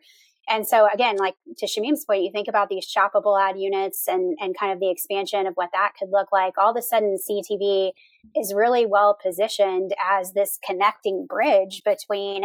[0.48, 4.37] And so again, like to Shamim's point, you think about these shoppable ad units and,
[4.40, 6.59] and kind of the expansion of what that could look like.
[6.59, 7.92] All of a sudden, CTV
[8.37, 12.44] is really well positioned as this connecting bridge between,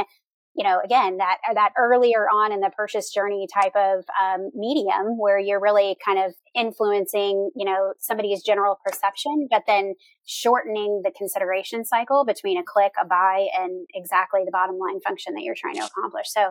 [0.57, 5.17] you know, again, that, that earlier on in the purchase journey type of um, medium
[5.19, 9.93] where you're really kind of influencing, you know, somebody's general perception, but then
[10.25, 15.35] shortening the consideration cycle between a click, a buy, and exactly the bottom line function
[15.35, 16.25] that you're trying to accomplish.
[16.29, 16.49] So,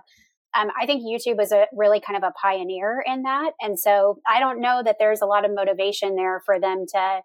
[0.54, 4.20] um, I think YouTube was a really kind of a pioneer in that, and so
[4.30, 7.20] I don't know that there's a lot of motivation there for them to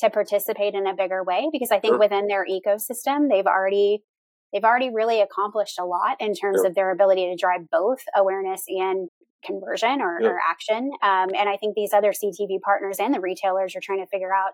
[0.00, 1.98] to participate in a bigger way because I think Sure.
[1.98, 4.04] within their ecosystem they've already
[4.52, 6.66] they've already really accomplished a lot in terms Sure.
[6.68, 9.08] of their ability to drive both awareness and
[9.44, 10.28] conversion or, Yeah.
[10.28, 10.90] or action.
[11.02, 14.34] Um, and I think these other CTV partners and the retailers are trying to figure
[14.34, 14.52] out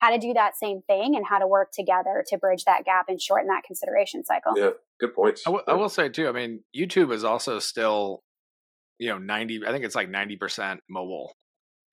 [0.00, 3.06] how to do that same thing and how to work together to bridge that gap
[3.08, 4.52] and shorten that consideration cycle.
[4.54, 5.42] Yeah, good points.
[5.46, 6.28] I will say too.
[6.28, 8.20] I mean, YouTube is also still,
[8.98, 9.60] you know, ninety.
[9.66, 11.32] I think it's like ninety percent mobile,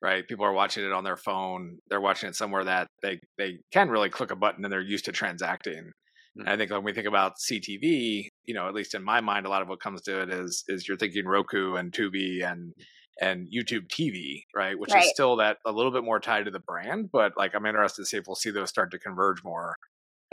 [0.02, 0.28] right?
[0.28, 1.78] People are watching it on their phone.
[1.90, 5.06] They're watching it somewhere that they they can really click a button and they're used
[5.06, 5.90] to transacting.
[6.36, 9.46] And I think when we think about CTV, you know, at least in my mind,
[9.46, 12.74] a lot of what comes to it is is you're thinking Roku and Tubi and
[13.22, 14.78] and YouTube TV, right?
[14.78, 15.04] Which Right.
[15.04, 18.02] is still that a little bit more tied to the brand, but like I'm interested
[18.02, 19.76] to see if we'll see those start to converge more.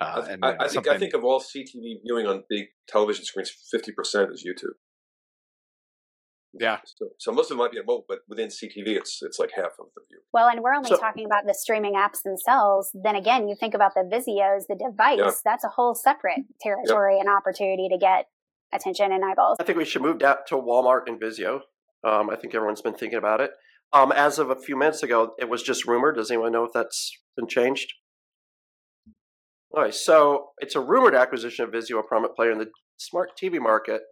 [0.00, 3.24] Uh, I, and I, I think I think of all CTV viewing on big television
[3.26, 4.72] screens, fifty percent is YouTube.
[6.58, 9.38] Yeah, So, so most of them might be on mobile, but within CTV, it's it's
[9.38, 10.18] like half of the view.
[10.32, 12.90] Well, and we're only So- talking about the streaming apps themselves.
[12.94, 15.30] Then again, you think about the Vizios, the device, Yeah.
[15.44, 18.26] that's a whole separate territory and opportunity to get
[18.72, 19.56] attention and eyeballs.
[19.60, 21.60] I think we should move that to Walmart and Vizio.
[22.04, 23.50] Um, I think everyone's been thinking about it.
[23.92, 26.16] Um, as of a few minutes ago, it was just rumored.
[26.16, 27.92] Does anyone know if that's been changed?
[29.72, 33.30] All right, so it's a rumored acquisition of Vizio, a prominent player in the smart
[33.40, 34.02] TV market.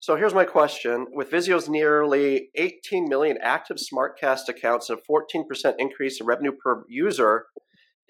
[0.00, 5.74] So here's my question: With Vizio's nearly 18 million active SmartCast accounts and a 14%
[5.78, 7.46] increase in revenue per user,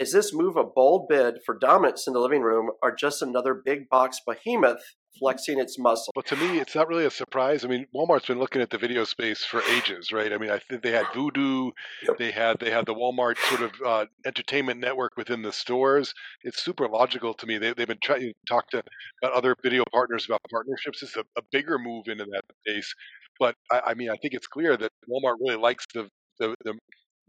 [0.01, 3.53] is this move a bold bid for dominance in the living room, or just another
[3.55, 4.81] big box behemoth
[5.19, 6.11] flexing its muscle?
[6.17, 7.67] Well, to me, it's not really a surprise.
[7.67, 10.33] I mean, Walmart's been looking at the video space for ages, right?
[10.33, 11.73] I mean, I think they had Vudu,
[12.09, 12.19] Yep.
[12.19, 16.15] they had they had the Walmart sort of uh, entertainment network within the stores.
[16.45, 17.59] It's super logical to me.
[17.59, 18.83] They, they've been trying to talk to
[19.23, 21.03] about other video partners about partnerships.
[21.03, 22.95] It's a, a bigger move into that space,
[23.39, 26.09] but I, I mean, I think it's clear that Walmart really likes the
[26.39, 26.73] the, the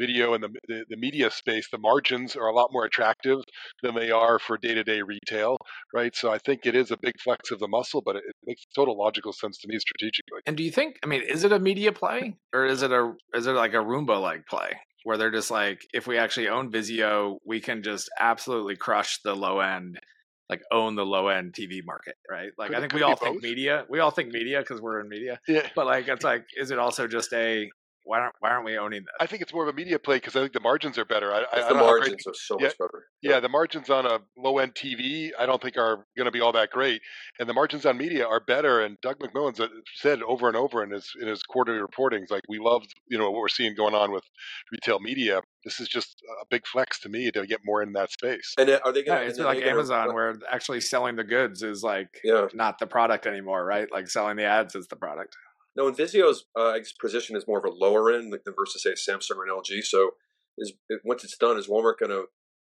[0.02, 1.68] video and the, the the media space.
[1.72, 3.40] The margins are a lot more attractive
[3.84, 5.58] than they are for day to day retail
[5.94, 6.16] right?
[6.16, 8.66] So I think it is a big flex of the muscle, but it, it makes
[8.76, 10.42] total logical sense to me strategically.
[10.46, 10.98] And do you think?
[11.04, 13.78] I mean, is it a media play or is it a is it like a
[13.78, 14.72] Roomba like play
[15.04, 19.36] where they're just like, if we actually own Vizio, we can just absolutely crush the
[19.36, 20.00] low end,
[20.48, 22.52] like own the low end TV market, right?
[22.58, 23.86] Like Could I think we all think media.
[23.90, 25.40] We all think media because we're in media.
[25.48, 25.68] Yeah.
[25.76, 27.68] But like, it's like, is it also just a
[28.04, 29.14] why aren't why aren't we owning this?
[29.20, 31.34] I think it's more of a media play because I think the margins are better.
[31.34, 33.06] I, I, the I margins are so yeah, much better.
[33.22, 36.42] Yeah, the margins on a low end TV, I don't think are going to be
[36.42, 37.02] all that great,
[37.40, 38.82] and the margins on media are better.
[38.82, 42.44] And Doug McMillon's uh, said over and over in his in his quarterly reportings, like
[42.50, 44.24] we love you know what we're seeing going on with
[44.72, 45.42] retail media.
[45.64, 48.56] This is just a big flex to me to get more in that space.
[48.58, 49.22] And are they going?
[49.22, 52.48] Yeah, it's like Amazon, where actually selling the goods is like yeah.
[52.54, 53.88] not the product anymore, right?
[53.92, 55.36] Like selling the ads is the product.
[55.76, 59.38] No, and Vizio's uh, position is more of a lower end like, versus say Samsung
[59.38, 59.84] or an LG.
[59.84, 60.12] So,
[60.58, 60.74] is
[61.06, 62.26] once it's done, is Walmart going to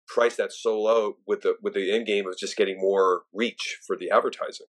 [0.07, 3.79] price that so low with the with the end game of just getting more reach
[3.87, 4.67] for the advertising?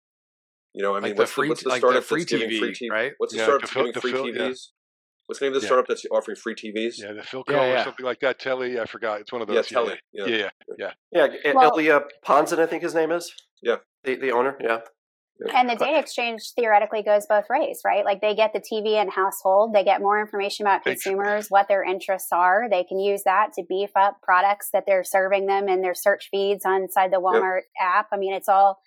[0.73, 2.21] You know, I mean, like what's, the free, the, what's the like startup the free
[2.21, 3.11] that's giving free TV, right?
[3.17, 4.35] What's the Yeah, startup the that's giving free Phil- TVs?
[4.37, 4.53] yeah.
[5.25, 5.67] What's the name of the Yeah.
[5.67, 6.93] startup that's offering free TVs?
[6.99, 8.39] Yeah, the Philco Yeah, or something like that.
[8.39, 9.21] Telly, I forgot.
[9.21, 9.55] It's one of those.
[9.57, 10.49] Yeah, Telly, Yeah, yeah.
[10.77, 11.27] yeah, yeah.
[11.43, 13.31] Yeah, Well- Ilya Pozin, I think his name is.
[13.61, 13.77] Yeah.
[14.03, 14.79] The, the owner, yeah.
[15.53, 18.03] And the data exchange theoretically goes both ways, right?
[18.03, 21.83] Like they get the TV and household, they get more information about consumers, what their
[21.83, 22.67] interests are.
[22.69, 26.27] They can use that to beef up products that they're serving them in their search
[26.29, 28.07] feeds on inside the Walmart app.
[28.11, 28.79] I mean, it's all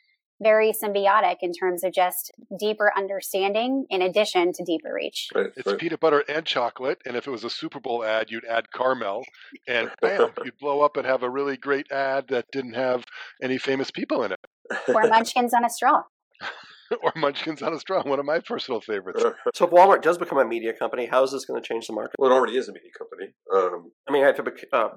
[0.42, 5.28] very symbiotic in terms of just deeper understanding in addition to deeper reach.
[5.34, 5.78] Right, It's right.
[5.78, 9.22] peanut butter and chocolate, and if it was a Super Bowl ad, you'd add caramel,
[9.68, 13.04] and bam, you'd blow up and have a really great ad that didn't have
[13.42, 14.40] any famous people in it,
[14.88, 16.02] Or munchkins on a straw.
[17.02, 19.22] or Munchkins on a straw, one of my personal favorites.
[19.54, 21.92] So if Walmart does become a media company, how is this going to change the
[21.94, 22.14] market?
[22.18, 23.32] well, it already is a media company.
[23.54, 24.42] Um, I mean, I have to.
[24.42, 24.88] bec- Uh,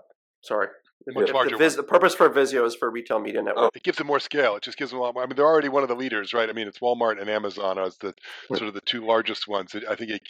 [0.41, 0.67] sorry.
[1.07, 3.69] Much If larger the, Viz, the purpose for Vizio is for retail media network.
[3.75, 4.55] It gives them more scale.
[4.55, 5.21] It just gives them a lot more.
[5.21, 6.49] I mean, they're already one of the leaders, right?
[6.49, 8.13] I mean, it's Walmart and Amazon as the
[8.47, 9.75] sort of the two largest ones.
[9.75, 10.21] It, I think, it,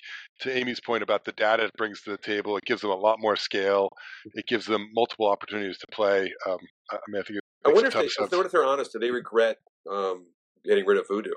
[0.41, 2.95] to Amy's point about the data it brings to the table, it gives them a
[2.95, 3.87] lot more scale.
[4.33, 6.33] It gives them multiple opportunities to play.
[6.45, 6.57] Um,
[6.91, 8.29] I I mean, I think it I wonder a if, they, of if sense.
[8.31, 8.91] they, what if they're honest.
[8.91, 9.57] Do they regret
[9.89, 10.25] um,
[10.67, 11.31] getting rid of Vudu?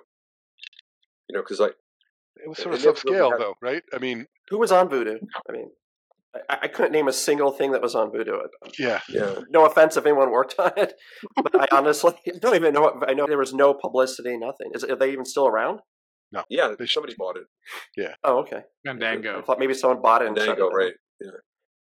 [1.29, 1.75] You know, because like
[2.37, 3.83] It was sort of and subscale, they- though, right?
[3.93, 5.19] I mean, Who was on Vudu?
[5.49, 5.71] I mean,
[6.49, 8.39] I, I couldn't name a single thing that was on Vudu.
[8.79, 9.01] yeah.
[9.09, 10.95] yeah, No offense if anyone worked on it,
[11.37, 13.01] but I honestly don't even know.
[13.07, 14.71] I know there was no publicity, nothing.
[14.75, 15.81] Is are they even still around?
[16.31, 16.43] No.
[16.51, 17.45] Yeah, They should somebody bought it.
[17.97, 18.15] Yeah.
[18.23, 18.63] Oh, okay.
[18.87, 20.77] I thought maybe someone bought it and shut Dango, it down.
[20.77, 20.93] right?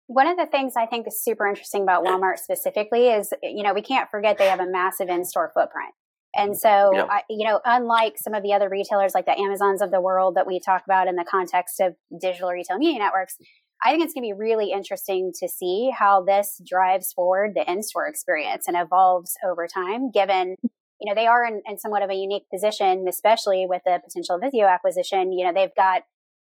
[0.09, 3.73] One of the things I think is super interesting about Walmart specifically is, you know,
[3.73, 5.95] we can't forget they have a massive in-store footprint.
[6.35, 7.07] And so, Yeah.
[7.11, 10.37] I, you know, unlike some of the other retailers like the Amazons of the world
[10.37, 13.37] that we talk about in the context of digital retail media networks,
[13.85, 17.71] I think it's going to be really interesting to see how this drives forward the
[17.71, 20.57] in-store experience and evolves over time, given,
[21.01, 24.39] you know, they are in, in somewhat of a unique position, especially with the potential
[24.39, 25.33] Vizio acquisition.
[25.33, 26.03] You know, they've got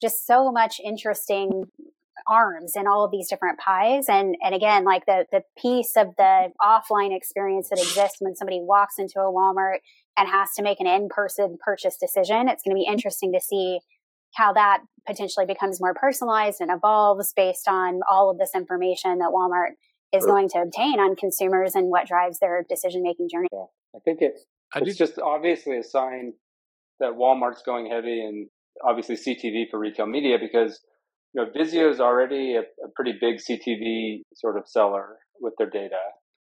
[0.01, 1.65] just so much interesting
[2.27, 4.05] arms in all of these different pies.
[4.09, 8.59] And and again like the the piece of the offline experience that exists when somebody
[8.61, 9.79] walks into a Walmart
[10.17, 13.79] and has to make an in-person purchase decision it's going to be interesting to see
[14.33, 19.31] how that potentially becomes more personalized and evolves based on all of this information that
[19.33, 19.71] Walmart
[20.13, 23.47] is going to obtain on consumers and what drives their decision making journey.
[23.51, 24.39] Yeah, I think it,
[24.73, 26.33] I it's just obviously a sign
[26.99, 28.47] that Walmart's going heavy and
[28.83, 30.79] obviously CTV for retail media because
[31.33, 35.69] you know Vizio is already a, a pretty big CTV sort of seller with their
[35.69, 35.99] data.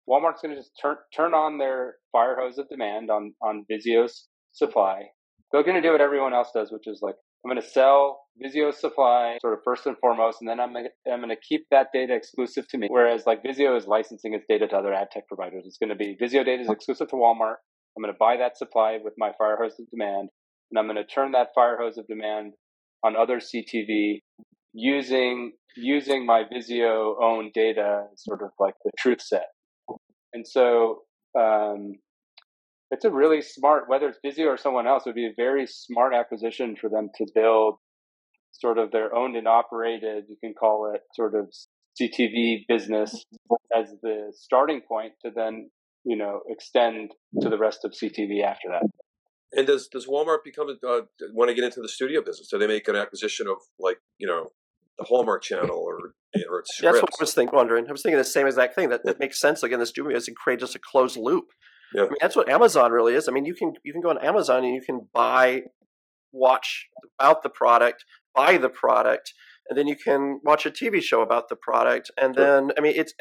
[0.08, 4.28] Walmart's going to just turn turn on their fire hose of demand on on Vizio's
[4.52, 5.02] supply.
[5.52, 8.22] They're going to do what everyone else does, which is like I'm going to sell
[8.42, 11.66] Vizio's supply sort of first and foremost, and then I'm to, I'm going to keep
[11.70, 12.88] that data exclusive to me.
[12.90, 15.64] Whereas like Vizio is licensing its data to other ad tech providers.
[15.66, 17.56] It's going to be Vizio data is exclusive to Walmart.
[17.96, 20.28] I'm going to buy that supply with my fire hose of demand,
[20.70, 22.54] and I'm going to turn that fire hose of demand
[23.04, 24.20] on other CTV
[24.76, 29.48] using using my Vizio own data, sort of like the truth set.
[30.32, 31.02] And so
[31.38, 31.94] um,
[32.90, 35.66] it's a really smart, whether it's Vizio or someone else, it would be a very
[35.66, 37.76] smart acquisition for them to build
[38.52, 41.52] sort of their owned and operated, you can call it sort of
[42.00, 43.24] CTV business
[43.76, 45.70] as the starting point to then,
[46.04, 48.88] you know, extend to the rest of CTV after that.
[49.52, 51.00] And does does Walmart become uh,
[51.32, 52.48] want to get into the studio business?
[52.48, 54.48] Do they make an acquisition of like you know
[54.98, 56.14] the Hallmark Channel or
[56.48, 57.10] or its That's what?
[57.12, 57.86] I was think, wondering.
[57.88, 58.90] I was thinking the same exact thing.
[58.90, 59.62] That, that makes sense.
[59.62, 61.46] Again, this studio is to create just a closed loop.
[61.94, 62.02] Yeah.
[62.02, 63.28] I mean, that's what Amazon really is.
[63.28, 65.62] I mean, you can you can go on Amazon and you can buy,
[66.32, 68.04] watch about the product,
[68.34, 69.32] buy the product,
[69.68, 72.10] and then you can watch a TV show about the product.
[72.20, 73.14] And then, I mean, it's.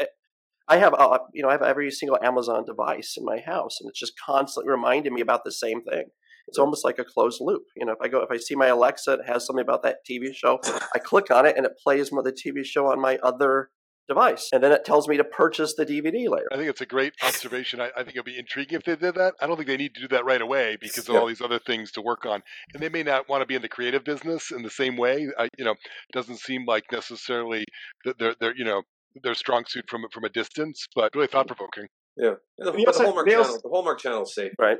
[0.67, 3.87] I have, uh, you know, I have every single Amazon device in my house, and
[3.87, 6.05] it's just constantly reminding me about the same thing.
[6.47, 7.63] It's almost like a closed loop.
[7.75, 9.97] You know, if I go, if I see my Alexa, it has something about that
[10.09, 10.59] TV show.
[10.93, 13.69] I click on it, and it plays the TV show on my other
[14.07, 14.49] device.
[14.53, 16.47] And then it tells me to purchase the DVD later.
[16.51, 17.81] I think it's a great observation.
[17.81, 19.33] I, I think it'd be intriguing if they did that.
[19.41, 21.59] I don't think they need to do that right away because of all these other
[21.59, 22.41] things to work on.
[22.73, 25.27] And they may not want to be in the creative business in the same way.
[25.37, 27.65] I, you know, it doesn't seem like necessarily
[28.05, 28.83] that they're, they're, you know,
[29.23, 31.87] their strong suit from from a distance, but really thought provoking.
[32.17, 34.77] Yeah, the, the, Hallmark channel, the Hallmark channel is safe, right?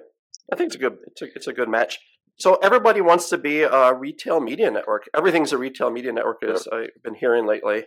[0.52, 2.00] I think it's a good it's a, it's a good match.
[2.38, 5.08] So everybody wants to be a retail media network.
[5.16, 7.86] Everything's a retail media network, as I've been hearing lately.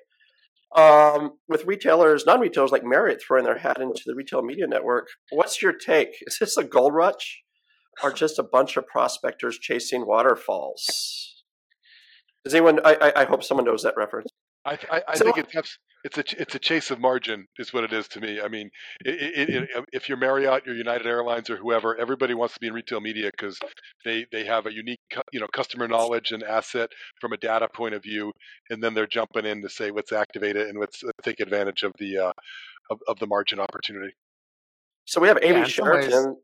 [0.75, 5.63] Um, with retailers, non-retailers like Marriott throwing their hat into the retail media network, what's
[5.63, 6.11] your take?
[6.23, 7.43] Is this a gold rush,
[8.03, 11.43] or just a bunch of prospectors chasing waterfalls?
[12.45, 12.81] Does anyone?
[12.85, 14.31] I, I, I hope someone knows that reference.
[14.69, 17.85] I, I, I so, think it's it's a it's a chase of margin is what
[17.85, 18.41] it is to me.
[18.41, 18.71] I mean,
[19.05, 22.69] it, it, it, if you're Marriott, you're United Airlines, or whoever, everybody wants to be
[22.69, 23.59] in retail media because
[24.05, 25.01] they they have a unique
[25.33, 26.91] you know customer knowledge and asset
[27.21, 28.33] from a data point of view,
[28.71, 31.83] and then they're jumping in to say let's activate it and let's, let's take advantage
[31.83, 32.33] of the uh,
[32.91, 34.13] of, of the margin opportunity.
[35.07, 36.37] So we have Amy yeah, Sheridan.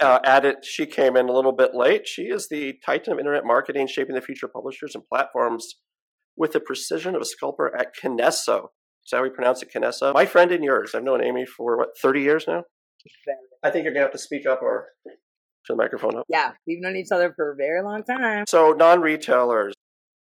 [0.00, 2.06] Uh, added, she came in a little bit late.
[2.06, 5.74] She is the titan of internet marketing, shaping the future of publishers and platforms
[6.38, 8.68] with the precision of a sculptor at Kinesso.
[9.04, 10.14] Is that how we pronounce it, Kinesso?
[10.14, 10.94] My friend and yours.
[10.94, 12.62] I've known Amy for, what, 30 years now?
[13.64, 14.88] I think you're going to have to speak up or
[15.66, 16.24] turn the microphone up.
[16.28, 18.44] Yeah, we've known each other for a very long time.
[18.48, 19.74] So, non retailers.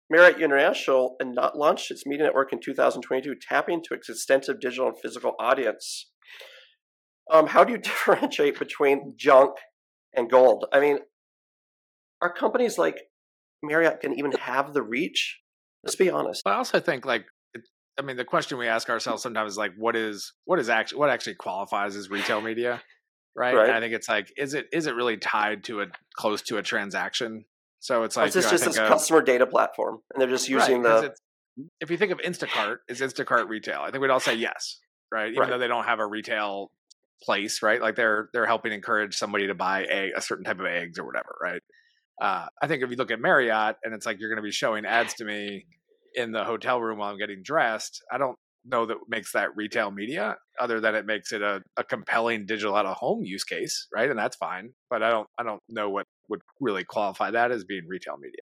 [0.09, 4.87] Marriott International and not launched its media network in 2022, tapping to its extensive digital
[4.87, 6.09] and physical audience.
[7.31, 9.57] Um, how do you differentiate between junk
[10.15, 10.65] and gold?
[10.71, 10.99] I mean,
[12.21, 13.01] are companies like
[13.61, 15.39] Marriott can even have the reach
[15.83, 16.41] Let's be honest.
[16.45, 17.25] I also think like
[17.97, 18.91] I mean, the question we ask mm.
[18.91, 22.81] ourselves sometimes is like, what is what is actually what actually qualifies as retail media,
[23.35, 23.55] right?
[23.55, 23.69] right.
[23.71, 26.63] I think it's like, is it is it really tied to a close to a
[26.63, 27.45] transaction?
[27.79, 30.49] So it's like, is this know, just this of, customer data platform, and they're just
[30.49, 31.15] using right, the.
[31.81, 33.81] If you think of Instacart, is Instacart retail?
[33.81, 34.79] I think we'd all say yes,
[35.11, 35.29] right?
[35.29, 35.49] Even right.
[35.49, 36.71] though they don't have a retail
[37.23, 37.81] place, right?
[37.81, 41.05] Like they're they're helping encourage somebody to buy a, a certain type of eggs or
[41.05, 41.61] whatever, right?
[42.21, 44.51] Uh, I think if you look at Marriott and it's like you're going to be
[44.51, 45.65] showing ads to me
[46.15, 49.91] in the hotel room while I'm getting dressed, I don't know that makes that retail
[49.91, 53.87] media other than it makes it a, a compelling digital out of home use case,
[53.93, 54.09] right?
[54.09, 54.71] And that's fine.
[54.89, 58.41] But I don't I don't know what would really qualify that as being retail media.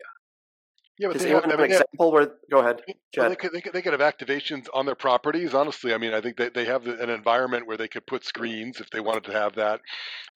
[0.97, 2.81] Yeah, but they have, an example where go ahead.
[3.17, 5.53] Well, they, could, they, could, they could have activations on their properties.
[5.53, 8.79] Honestly, I mean, I think they, they have an environment where they could put screens
[8.79, 9.81] if they wanted to have that,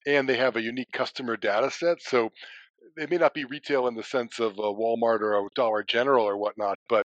[0.06, 2.02] and they have a unique customer data set.
[2.02, 2.32] So
[3.00, 6.26] it may not be retail in the sense of a Walmart or a Dollar General
[6.26, 7.06] or whatnot, but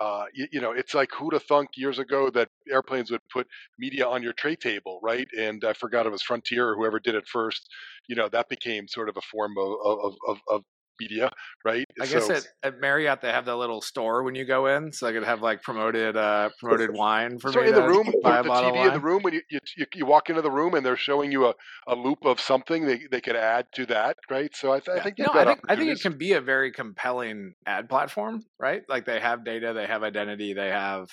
[0.00, 3.46] uh, you, you, know, it's like who'd have thunk years ago that airplanes would put
[3.78, 5.26] media on your tray table, right?
[5.38, 7.66] And I forgot it was Frontier or whoever did it first.
[8.06, 10.62] You know, that became sort of a form of of, of, of
[11.00, 11.30] media,
[11.64, 11.84] right?
[12.00, 15.06] I guess at, at Marriott they have that little store when you go in, so
[15.06, 18.12] they could have like promoted uh promoted wine for so me in the room, the
[18.30, 21.32] TV in the room when you, you you walk into the room and they're showing
[21.32, 21.54] you a,
[21.86, 24.54] a loop of something they they could add to that, right?
[24.54, 25.00] So I, th- yeah.
[25.00, 28.42] I think no, I think I think it can be a very compelling ad platform,
[28.58, 28.82] right?
[28.88, 31.08] Like they have data, they have identity, they have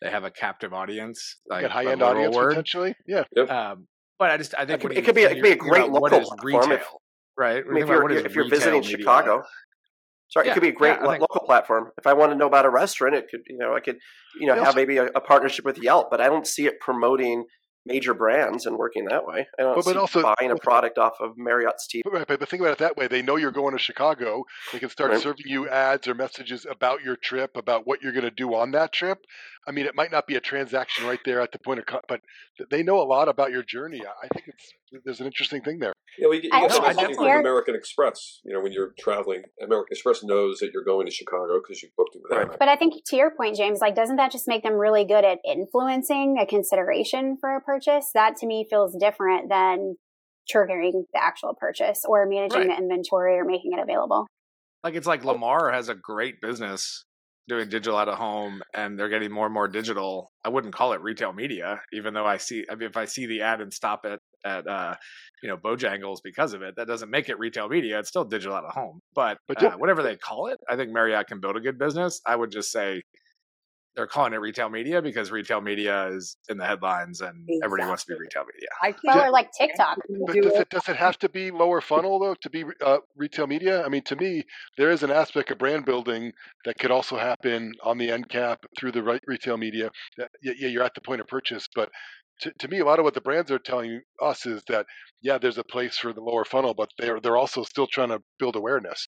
[0.00, 2.50] they have a captive audience, like a high end audience word.
[2.50, 3.24] potentially, yeah.
[3.36, 3.86] Um,
[4.18, 6.78] but I just I think it could, be it could be a great local platform.
[7.32, 7.64] If, right?
[7.66, 9.42] I mean, if you're, if you're visiting Chicago,
[10.32, 11.90] sorry, yeah, it could be a great yeah, think, local platform.
[11.98, 13.98] If I want to know about a restaurant, it could, you know, I could,
[14.40, 17.44] you know, have maybe a, a, partnership with Yelp, but I don't see it promoting
[17.84, 19.46] major brands and working that way.
[19.58, 22.02] I don't but, but also buying a product off of Marriott's TV.
[22.06, 23.08] Right, but, but think about it that way.
[23.08, 24.44] They know you're going to Chicago.
[24.72, 25.20] They can start right.
[25.20, 28.70] serving you ads or messages about your trip, about what you're going to do on
[28.72, 29.18] that trip.
[29.66, 32.00] I mean, it might not be a transaction right there at the point of, co-
[32.08, 32.20] but
[32.70, 34.00] they know a lot about your journey.
[34.00, 34.72] I think it's
[35.04, 35.92] there's an interesting thing there.
[36.18, 38.40] Yeah, well, you, you I, get something from American Express.
[38.44, 41.88] You know, when you're traveling, American Express knows that you're going to Chicago because you
[41.96, 42.56] booked it with them.
[42.58, 45.24] But I think to your point, James, like, doesn't that just make them really good
[45.24, 48.10] at influencing a consideration for a purchase?
[48.14, 49.96] That to me feels different than
[50.52, 52.68] triggering the actual purchase or managing right.
[52.68, 54.26] the inventory or making it available.
[54.84, 57.04] Like it's like Lamar has a great business
[57.48, 60.92] doing digital out of home and they're getting more and more digital i wouldn't call
[60.92, 63.72] it retail media even though i see i mean if i see the ad and
[63.72, 64.94] stop it at uh
[65.42, 68.56] you know bojangles because of it that doesn't make it retail media it's still digital
[68.56, 69.00] out of home.
[69.14, 72.20] But, but uh, whatever they call it i think marriott can build a good business.
[72.26, 73.02] I would just say
[73.94, 77.60] they're calling it retail media because retail media is in the headlines and exactly.
[77.64, 78.68] everybody wants to be retail media.
[78.82, 79.98] I well, or like TikTok.
[80.26, 83.46] But does it, does it have to be lower funnel though to be uh, retail
[83.46, 83.84] media?
[83.84, 84.44] I mean, to me,
[84.78, 86.32] there is an aspect of brand building
[86.64, 89.90] that could also happen on the end cap through the right retail media.
[90.42, 91.90] Yeah, you're at the point of purchase, but
[92.40, 94.86] to, to me, a lot of what the brands are telling us is that
[95.20, 98.22] yeah, there's a place for the lower funnel, but they're they're also still trying to
[98.38, 99.06] build awareness.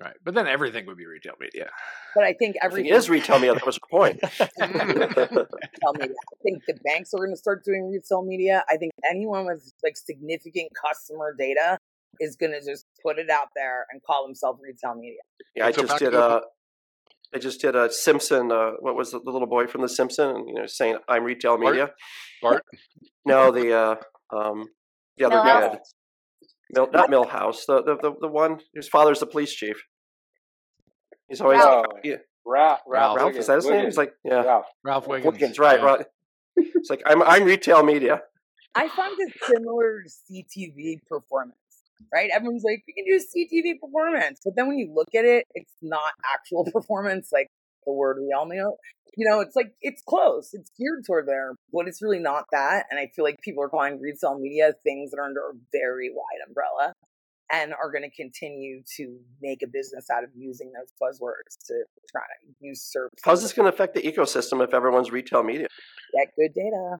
[0.00, 1.70] Right, but then everything would be retail media.
[2.14, 3.54] But I think Everything everything is retail media.
[3.54, 4.20] That was the point.
[4.60, 6.14] retail media.
[6.14, 8.64] I think the banks are going to start doing retail media.
[8.70, 11.78] I think anyone with like significant customer data
[12.20, 15.18] is going to just put it out there and call themselves retail media.
[15.56, 16.42] Yeah, I just did a.
[17.34, 18.52] I just did a Simpson.
[18.52, 20.46] Uh, what was the, the little boy from the Simpson?
[20.46, 21.74] You know, saying I'm retail Bart?
[21.74, 21.90] media.
[22.40, 22.62] Bart?
[23.26, 23.94] No, the uh,
[24.34, 24.66] um,
[25.18, 25.70] the other Milhouse?
[25.72, 25.80] kid.
[26.70, 27.66] Mill, not Milhouse.
[27.66, 29.76] The, the the the one whose father's the police chief.
[31.28, 31.84] He's always Oh.
[32.04, 32.16] yeah,
[32.46, 33.16] Ralph, Ralph.
[33.16, 33.34] Ralph.
[33.36, 33.84] Is that his name?
[33.84, 34.66] He's like yeah, Ralph.
[34.84, 35.58] Ralph Wiggins, Wiggins.
[35.58, 35.86] Right, yeah.
[35.86, 36.06] right.
[36.56, 38.22] It's like I'm I'm retail media.
[38.74, 41.56] I found it similar to CTV performance,
[42.12, 42.30] right?
[42.32, 44.40] Everyone's like, we can do a CTV performance.
[44.44, 47.48] But then when you look at it, it's not actual performance, like
[47.88, 48.76] the word we all know.
[49.16, 50.50] You know, it's like, it's close.
[50.52, 52.84] It's geared toward there, but it's really not that.
[52.90, 56.10] And I feel like people are calling retail media things that are under a very
[56.10, 56.92] wide umbrella
[57.50, 61.74] and are going to continue to make a business out of using those buzzwords to
[62.10, 63.10] try to use usurp.
[63.24, 65.66] How's this going to affect the ecosystem if everyone's retail media?
[66.14, 66.98] Get good data,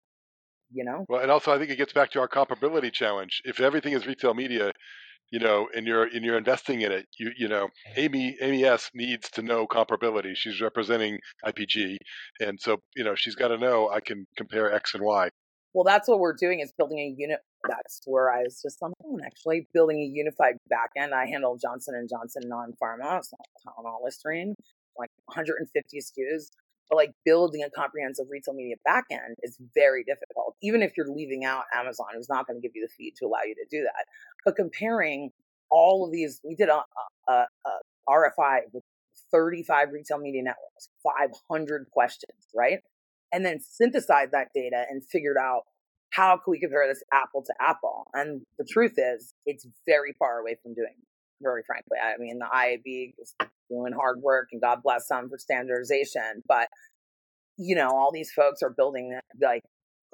[0.72, 1.04] you know?
[1.08, 3.42] Well, and also I think it gets back to our comparability challenge.
[3.44, 4.72] If everything is retail media,
[5.30, 8.90] you know, and you're and you're investing in it, you you know, Amy Amy S
[8.94, 10.34] needs to know comparability.
[10.34, 11.96] She's representing IPG,
[12.40, 15.28] and so you know she's got to know I can compare X and Y.
[15.74, 17.40] Well, that's what we're doing is building a unit.
[17.68, 21.12] That's where I was just on phone, actually, building a unified backend.
[21.12, 24.54] I handle Johnson and Johnson non-pharma, so Tylenol, Listerine,
[24.98, 26.46] like 150 SKUs.
[26.88, 31.44] But like building a comprehensive retail media backend is very difficult, even if you're leaving
[31.44, 33.82] out Amazon, who's not going to give you the feed to allow you to do
[33.82, 34.06] that.
[34.44, 35.30] But comparing
[35.70, 36.82] all of these, we did a,
[37.28, 37.70] a, a
[38.08, 38.84] RFI with
[39.30, 42.78] 35 retail media networks, 500 questions, right?
[43.32, 45.62] and then synthesized that data and figured out
[46.10, 48.06] how can we compare this apple to apple.
[48.14, 50.94] And the truth is, it's very far away from doing.
[51.40, 53.34] Very frankly, I mean, the IAB is
[53.70, 56.42] doing hard work, and God bless them for standardization.
[56.46, 56.68] But
[57.56, 59.62] you know, all these folks are building like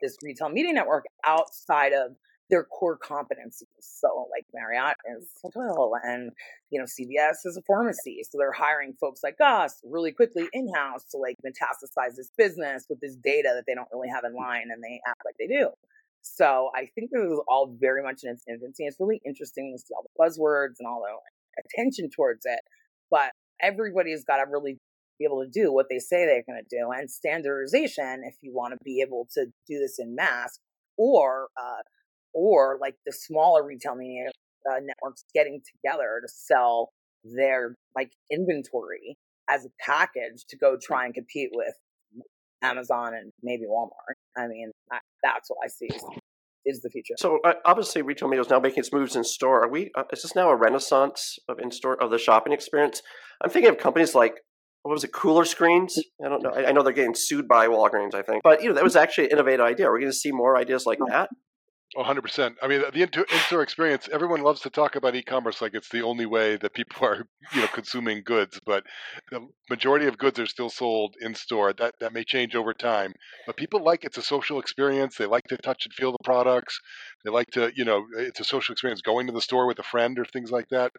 [0.00, 2.16] this retail media network outside of
[2.50, 3.64] their core competencies.
[3.80, 6.30] So, like Marriott is hotel, and
[6.70, 8.20] you know, CVS is a pharmacy.
[8.30, 12.86] So they're hiring folks like us really quickly in house to like metastasize this business
[12.88, 15.46] with this data that they don't really have in line, and they act like they
[15.46, 15.70] do.
[16.26, 18.86] So I think this is all very much in its infancy.
[18.86, 22.60] It's really interesting to see all the buzzwords and all the attention towards it,
[23.10, 24.78] but everybody's got to really
[25.18, 26.90] be able to do what they say they're going to do.
[26.90, 30.58] And standardization, if you want to be able to do this in mass,
[30.96, 31.82] or uh,
[32.32, 34.30] or like the smaller retail media
[34.68, 36.90] uh, networks getting together to sell
[37.22, 39.18] their like inventory
[39.48, 41.74] as a package to go try and compete with
[42.64, 44.16] Amazon and maybe Walmart.
[44.36, 46.04] I mean, I, that's what I see is,
[46.66, 47.14] is the future.
[47.18, 49.64] So uh, obviously, retail media is now making its moves in store.
[49.64, 49.90] Are we?
[49.96, 53.02] Uh, is this now a renaissance of in store of the shopping experience?
[53.42, 54.40] I'm thinking of companies like
[54.82, 55.98] what was it, Cooler Screens?
[56.24, 56.50] I don't know.
[56.50, 58.96] I, I know they're getting sued by Walgreens, I think, but you know that was
[58.96, 59.88] actually an innovative idea.
[59.88, 61.30] Are we going to see more ideas like that?
[61.96, 62.56] Oh, 100%.
[62.60, 66.02] I mean, the in- in-store experience, everyone loves to talk about e-commerce like it's the
[66.02, 68.84] only way that people are, you know, consuming goods, but
[69.30, 71.72] the majority of goods are still sold in store.
[71.72, 73.12] That that may change over time,
[73.46, 75.16] but people like it's a social experience.
[75.16, 76.80] They like to touch and feel the products.
[77.24, 79.84] They like to, you know, it's a social experience going to the store with a
[79.84, 80.90] friend or things like that.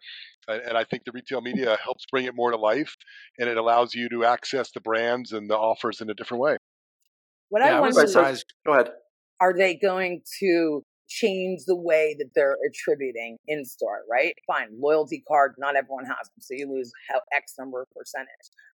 [0.48, 2.96] And, and I think the retail media helps bring it more to life,
[3.38, 6.56] and it allows you to access the brands and the offers in a different way.
[7.50, 8.54] What Yeah, I I was surprised.
[8.64, 8.92] Go ahead.
[9.40, 14.34] Are they going to change the way that they're attributing in store, right?
[14.46, 16.90] Fine, loyalty card, not everyone has them, so you lose
[17.32, 18.28] X number of percentage.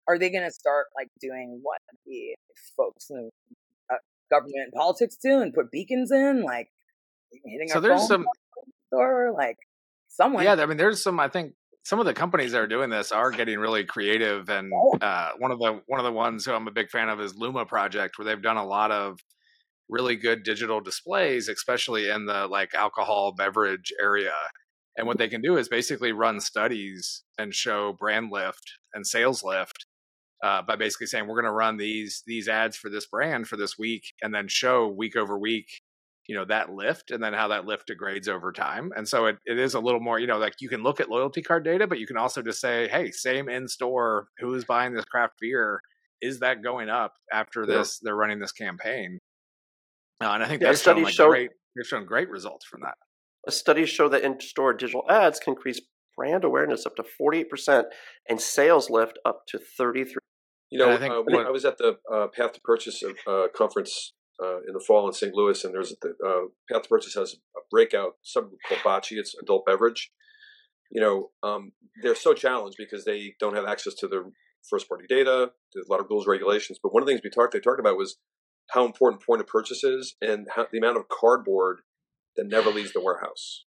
[0.08, 2.34] Are they going to start like doing what the
[2.76, 3.30] folks in
[3.90, 3.96] uh,
[4.30, 6.68] government and politics do and put beacons in, like
[7.44, 8.26] hitting So there's some
[8.92, 9.56] or like
[10.08, 10.44] someone?
[10.44, 11.20] Yeah, I mean, there's some.
[11.20, 11.52] I think
[11.84, 15.50] some of the companies that are doing this are getting really creative, and uh, one
[15.50, 18.18] of the one of the ones who I'm a big fan of is Luma Project,
[18.18, 19.18] where they've done a lot of
[19.90, 24.34] really good digital displays, especially in the like alcohol beverage area.
[24.96, 29.42] And what they can do is basically run studies and show brand lift and sales
[29.42, 29.86] lift
[30.42, 33.56] uh, by basically saying we're going to run these these ads for this brand for
[33.56, 35.68] this week, and then show week over week
[36.26, 38.92] you know that lift and then how that lift degrades over time.
[38.96, 41.10] And so it, it is a little more you know like you can look at
[41.10, 44.64] loyalty card data but you can also just say hey same in store who is
[44.64, 45.80] buying this craft beer?
[46.22, 49.18] Is that going up after this they're running this campaign
[50.20, 52.66] uh, and i think Yeah, that's shown studies like show- great they've shown great results
[52.66, 52.94] from that
[53.48, 55.80] Studies show that in-store digital ads can increase
[56.14, 57.84] brand awareness up to 48%
[58.28, 60.16] and sales lift up to 33.
[60.70, 63.02] You know, I think uh, we- what- I was at the uh, Path to Purchase
[63.26, 64.12] uh, conference
[64.44, 65.34] uh, in the fall in St.
[65.34, 69.12] Louis, and there's the uh, Path to Purchase has a breakout subgroup called Bocce.
[69.12, 70.10] It's adult beverage,
[70.90, 74.30] you know, um, they're so challenged because they don't have access to the
[74.68, 75.50] first party data.
[75.72, 76.78] There's a lot of rules, regulations.
[76.82, 78.18] But one of the things we talked, they talked about was
[78.72, 81.80] how important point of purchase is and how, the amount of cardboard
[82.36, 83.64] that never leaves the warehouse.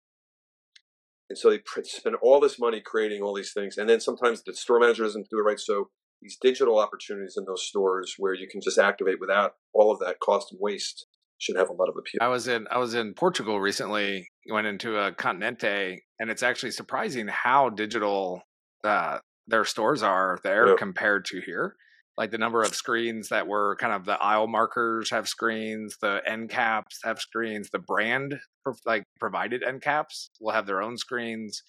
[1.30, 3.76] And so they spend all this money creating all these things.
[3.76, 5.60] And then sometimes the store manager doesn't do it right.
[5.60, 5.90] So
[6.22, 10.20] these digital opportunities in those stores where you can just activate without all of that
[10.20, 11.06] cost and waste
[11.38, 12.18] should have a lot of appeal.
[12.20, 14.28] I was in I was in Portugal recently.
[14.50, 18.42] Went into a Continente, and it's actually surprising how digital
[18.82, 21.76] uh, their stores are there compared to here.
[22.18, 26.20] Like the number of screens that were kind of the aisle markers have screens, the
[26.26, 28.38] end caps have screens, the brand
[28.84, 31.62] like provided end caps will have their own screens.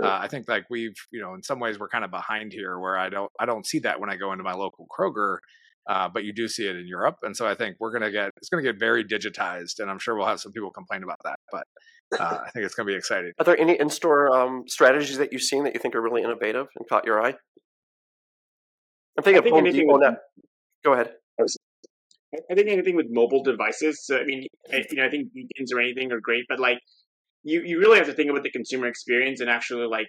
[0.00, 2.78] Uh, I think like we've you know in some ways we're kind of behind here
[2.78, 5.38] where I don't I don't see that when I go into my local Kroger
[5.88, 7.16] uh, but you do see it in Europe.
[7.22, 9.90] And so I think we're going to get it's going to get very digitized, and
[9.90, 11.38] I'm sure we'll have some people complain about that.
[11.52, 11.66] But
[12.18, 13.32] uh, I think it's going to be exciting.
[13.38, 16.66] Are there any in-store um, strategies that you've seen that you think are really innovative
[16.76, 17.34] and caught your eye?
[19.16, 19.98] I'm thinking I think Depot.
[19.98, 20.14] With,
[20.84, 21.12] Go ahead.
[22.50, 24.04] I think anything with mobile devices.
[24.04, 26.78] So, I mean, I, you know, I think beacons or anything are great, but like
[27.44, 30.08] you, you really have to think about the consumer experience and actually like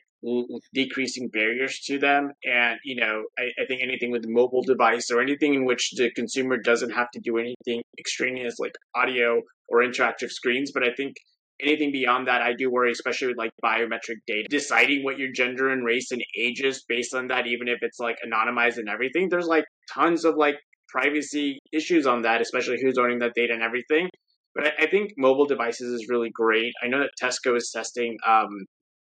[0.74, 2.32] decreasing barriers to them.
[2.46, 6.10] And, you know, I, I, think anything with mobile device or anything in which the
[6.16, 10.72] consumer doesn't have to do anything extraneous like audio or interactive screens.
[10.74, 11.16] But I think
[11.62, 15.70] anything beyond that, I do worry, especially with like biometric data, deciding what your gender
[15.70, 19.30] and race and age is based on that, even if it's like anonymized and everything.
[19.30, 20.56] There's like tons of like
[20.90, 24.10] privacy issues on that, especially who's owning that data and everything.
[24.54, 26.72] But I, I, think mobile devices is really great.
[26.82, 28.48] I know that Tesco is testing um,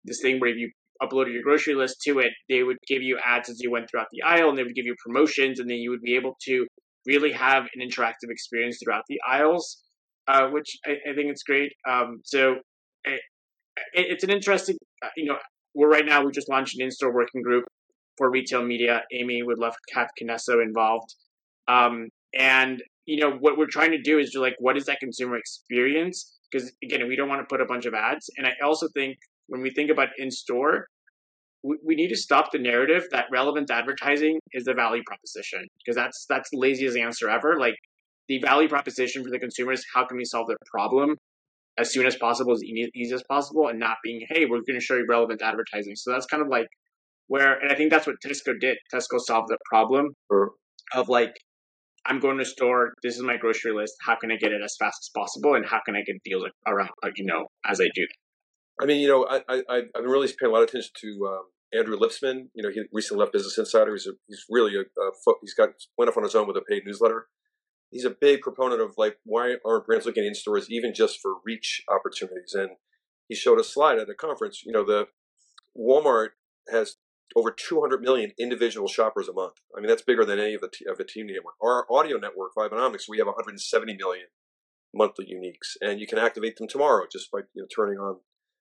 [0.05, 0.71] this thing where if you
[1.03, 4.09] uploaded your grocery list to it, they would give you ads as you went throughout
[4.13, 6.67] the aisle, and they would give you promotions, and then you would be able to
[7.07, 9.83] really have an interactive experience throughout the aisles,
[10.29, 11.73] uh, which I, I, think it's great.
[11.89, 12.57] Um, so
[13.05, 13.21] it,
[13.93, 15.39] it's an interesting, uh, you know,
[15.75, 17.65] we're right now we just launched an in-store working group
[18.17, 19.03] for retail media.
[19.13, 21.15] Amy would love to have Kinesso involved.
[21.69, 22.09] Um,
[22.39, 26.39] and you know what we're trying to do is like what is that consumer experience
[26.51, 29.17] because again we don't want to put a bunch of ads and i also think
[29.47, 30.87] when we think about in store
[31.63, 35.97] we, we need to stop the narrative that relevant advertising is the value proposition because
[35.97, 37.77] that's that's the laziest answer ever like
[38.29, 41.17] the value proposition for the consumers how can we solve their problem
[41.79, 44.81] as soon as possible as easy as possible and not being hey we're going to
[44.81, 46.67] show you relevant advertising so that's kind of like
[47.29, 50.53] where and i think that's what tesco did tesco solved the problem sure.
[50.95, 51.35] of like
[52.09, 52.95] I'm going to store.
[53.03, 53.95] This is my grocery list.
[54.01, 55.55] How can I get it as fast as possible?
[55.55, 58.07] And how can I get deals around, you know, as I do?
[58.81, 61.27] I mean, you know, I, I, I've been really paying a lot of attention to
[61.27, 61.43] um,
[61.75, 62.49] Andrew Lipsman.
[62.55, 63.93] You know, he recently left Business Insider.
[63.93, 66.63] He's, a, he's really a, a, he's got went off on his own with a
[66.63, 67.27] paid newsletter.
[67.91, 71.37] He's a big proponent of like why aren't brands looking in stores even just for
[71.45, 72.55] reach opportunities?
[72.55, 72.71] And
[73.29, 74.63] he showed a slide at a conference.
[74.65, 75.09] You know, the
[75.77, 76.31] Walmart
[76.71, 76.97] has
[77.37, 79.55] over 200 million individual shoppers a month.
[79.77, 81.55] I mean, that's bigger than any of the, t- of the team network.
[81.63, 84.27] Our audio network, Vibenomics, we have 170 million
[84.95, 88.17] monthly uniques, and you can activate them tomorrow just by you know, turning on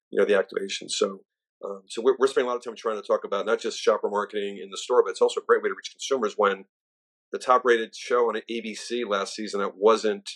[0.10, 0.90] you know the activation.
[0.90, 1.22] So,
[1.64, 3.80] um, so we're, we're spending a lot of time trying to talk about not just
[3.80, 6.34] shopper marketing in the store, but it's also a great way to reach consumers.
[6.38, 6.66] When
[7.32, 10.30] the top-rated show on ABC last season that wasn't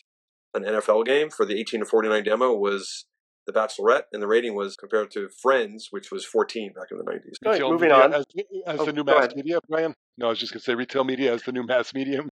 [0.54, 3.06] an NFL game for the 18 to 49 demo was
[3.48, 7.04] the Bachelorette, and the rating was compared to Friends, which was 14 back in the
[7.04, 7.36] 90s.
[7.44, 8.14] Right, moving on.
[8.14, 8.26] As,
[8.68, 9.36] as oh, the new mass ahead.
[9.36, 9.96] media, Brian?
[10.18, 12.30] No, I was just going to say retail media as the new mass medium.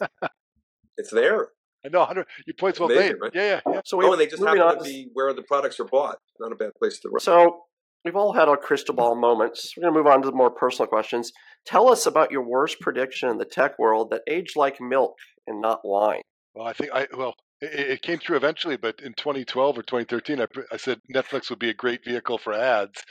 [0.96, 1.48] it's there.
[1.84, 2.06] I know.
[2.46, 3.16] Your point's well made.
[3.20, 3.32] Right?
[3.34, 3.80] Yeah, yeah, yeah.
[3.84, 4.78] So we, oh, and they just happen on.
[4.78, 6.16] to be where the products are bought.
[6.40, 7.08] Not a bad place to.
[7.10, 7.20] Run.
[7.20, 7.64] So
[8.04, 9.72] we've all had our crystal ball moments.
[9.76, 11.32] We're going to move on to the more personal questions.
[11.66, 15.14] Tell us about your worst prediction in the tech world that aged like milk
[15.46, 16.22] and not wine.
[16.54, 20.40] Well, I think I well it, it, came true eventually, but in 2012 or 2013,
[20.40, 23.02] I, I said Netflix would be a great vehicle for ads.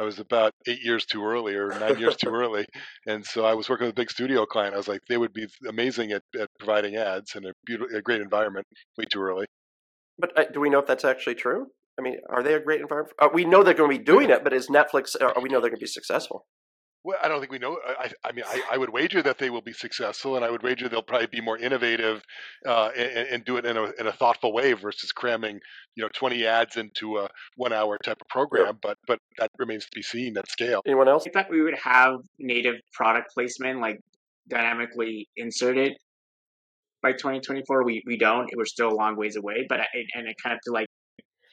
[0.00, 2.66] I was about eight years too early or nine years too early.
[3.06, 4.74] And so I was working with a big studio client.
[4.74, 8.00] I was like, they would be amazing at, at providing ads and a, beautiful, a
[8.00, 9.46] great environment way too early.
[10.18, 11.66] But uh, do we know if that's actually true?
[11.98, 13.14] I mean, are they a great environment?
[13.18, 15.60] Uh, we know they're going to be doing it, but is Netflix, uh, we know
[15.60, 16.46] they're going to be successful?
[17.04, 17.78] Well, I don't think we know.
[17.86, 20.62] I, I mean, I, I, would wager that they will be successful, and I would
[20.62, 22.22] wager they'll probably be more innovative
[22.66, 25.60] uh, and, and, do it in a, in a thoughtful way versus cramming,
[25.94, 28.66] you know, 20 ads into a one-hour type of program.
[28.66, 28.72] Yeah.
[28.82, 30.82] But but that remains to be seen at scale.
[30.86, 31.24] Anyone else?
[31.26, 34.00] I thought we would have native product placement like
[34.48, 35.92] dynamically inserted
[37.00, 37.84] by 2024.
[37.84, 38.50] We we don't.
[38.56, 39.66] We're still a long ways away.
[39.68, 40.87] But I, and I kind of feel like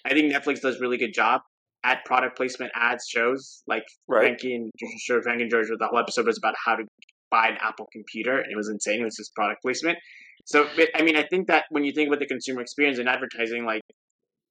[0.05, 1.41] I think Netflix does a really good job
[1.83, 4.21] at product placement ads shows like right.
[4.21, 5.67] Frankie and sure Frankie and George.
[5.67, 6.83] The whole episode was about how to
[7.31, 9.01] buy an Apple computer, and it was insane.
[9.01, 9.97] It was just product placement.
[10.45, 13.65] So, I mean, I think that when you think about the consumer experience and advertising,
[13.65, 13.81] like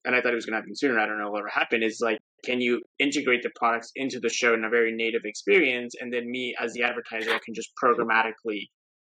[0.05, 0.99] and I thought it was going to happen sooner.
[0.99, 1.83] I don't know what will ever happen.
[1.83, 5.95] Is like, can you integrate the products into the show in a very native experience,
[5.99, 8.69] and then me as the advertiser can just programmatically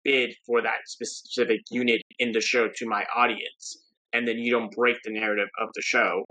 [0.04, 4.70] bid for that specific unit in the show to my audience, and then you don't
[4.72, 6.24] break the narrative of the show.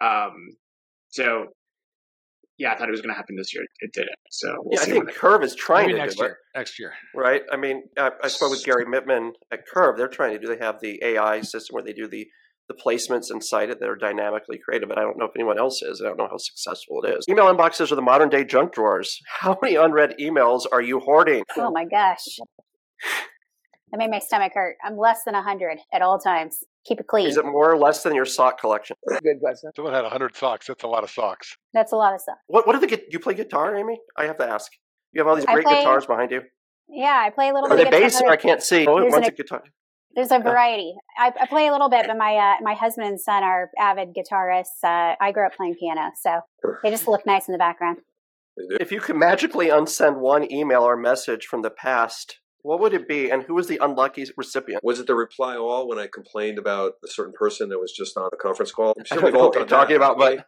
[0.00, 0.32] Um,
[1.08, 1.46] so
[2.58, 3.64] yeah, I thought it was going to happen this year.
[3.80, 4.10] It didn't.
[4.30, 6.38] So we'll yeah, I think KERV is trying Maybe to next do year.
[6.54, 6.92] Next year.
[7.14, 7.42] right?
[7.50, 9.96] I mean, I, I spoke with Gary Mittman at KERV.
[9.96, 10.46] They're trying to do.
[10.46, 12.26] They have the AI system where they do the
[12.68, 15.82] the placements inside it that are dynamically created, but I don't know if anyone else
[15.82, 16.00] is.
[16.00, 17.26] I don't know how successful it is.
[17.28, 19.20] Email inboxes are the modern day junk drawers.
[19.40, 21.42] How many unread emails are you hoarding?
[21.56, 22.38] Oh my gosh.
[23.90, 24.76] That made my stomach hurt.
[24.82, 26.62] I'm less than 100 at all times.
[26.84, 27.26] Keep it clean.
[27.28, 28.96] Is it more or less than your sock collection?
[29.22, 29.70] Good question.
[29.76, 30.66] Someone had 100 socks.
[30.66, 31.56] That's a lot of socks.
[31.72, 32.40] That's a lot of socks.
[32.48, 33.04] What what do they get?
[33.12, 34.00] You play guitar, Amy?
[34.16, 34.70] I have to ask.
[35.12, 36.42] You have all these I great play- guitars behind you.
[36.88, 38.20] Yeah, I play a little Are bit they of bass?
[38.22, 38.86] I can't see.
[38.86, 39.62] Oh, There's one's an- a guitar.
[40.14, 40.92] There's a variety.
[41.16, 44.08] I, I play a little bit, but my uh, my husband and son are avid
[44.14, 44.82] guitarists.
[44.84, 46.40] Uh, I grew up playing piano, so
[46.82, 47.98] they just look nice in the background.
[48.56, 53.08] If you could magically unsend one email or message from the past, what would it
[53.08, 54.82] be, and who was the unlucky recipient?
[54.84, 58.16] Was it the reply all when I complained about a certain person that was just
[58.16, 58.94] on a conference call?
[58.96, 60.44] I'm sure we've all what you're done talking that, about, haven't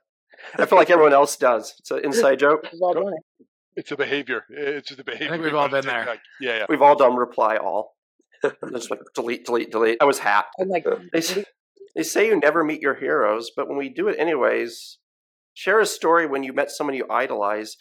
[0.55, 1.75] but I feel like everyone else does.
[1.81, 2.69] It's an inside joke.
[2.73, 3.47] We've all done it.
[3.77, 4.45] It's a behavior.
[4.49, 5.41] It's just a behavior.
[5.41, 6.19] we've all been there.
[6.41, 6.67] Yeah, yeah.
[6.69, 7.97] We've all done reply all.
[8.73, 9.99] Just like delete, delete, delete.
[10.01, 10.55] I was hacked.
[10.61, 11.45] I'm like, They,
[11.97, 14.99] they say you never meet your heroes, but when we do it anyways,
[15.55, 17.77] share a story when you met someone you idolize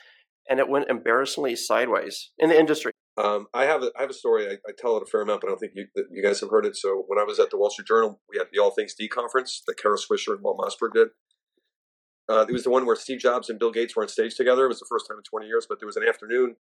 [0.50, 2.92] and it went embarrassingly sideways in the industry.
[3.18, 4.48] Um, I have a, I have a story.
[4.48, 6.50] I, I tell it a fair amount, but I don't think you, you guys have
[6.50, 6.76] heard it.
[6.76, 9.08] So when I was at the Wall Street Journal, we had the All Things D
[9.08, 11.10] conference that Kara Swisher and Walt Mossberg did.
[12.30, 14.66] Uh, it was the one where Steve Jobs and Bill Gates were on stage together.
[14.66, 16.56] It was the first time in 20 years, but there was an afternoon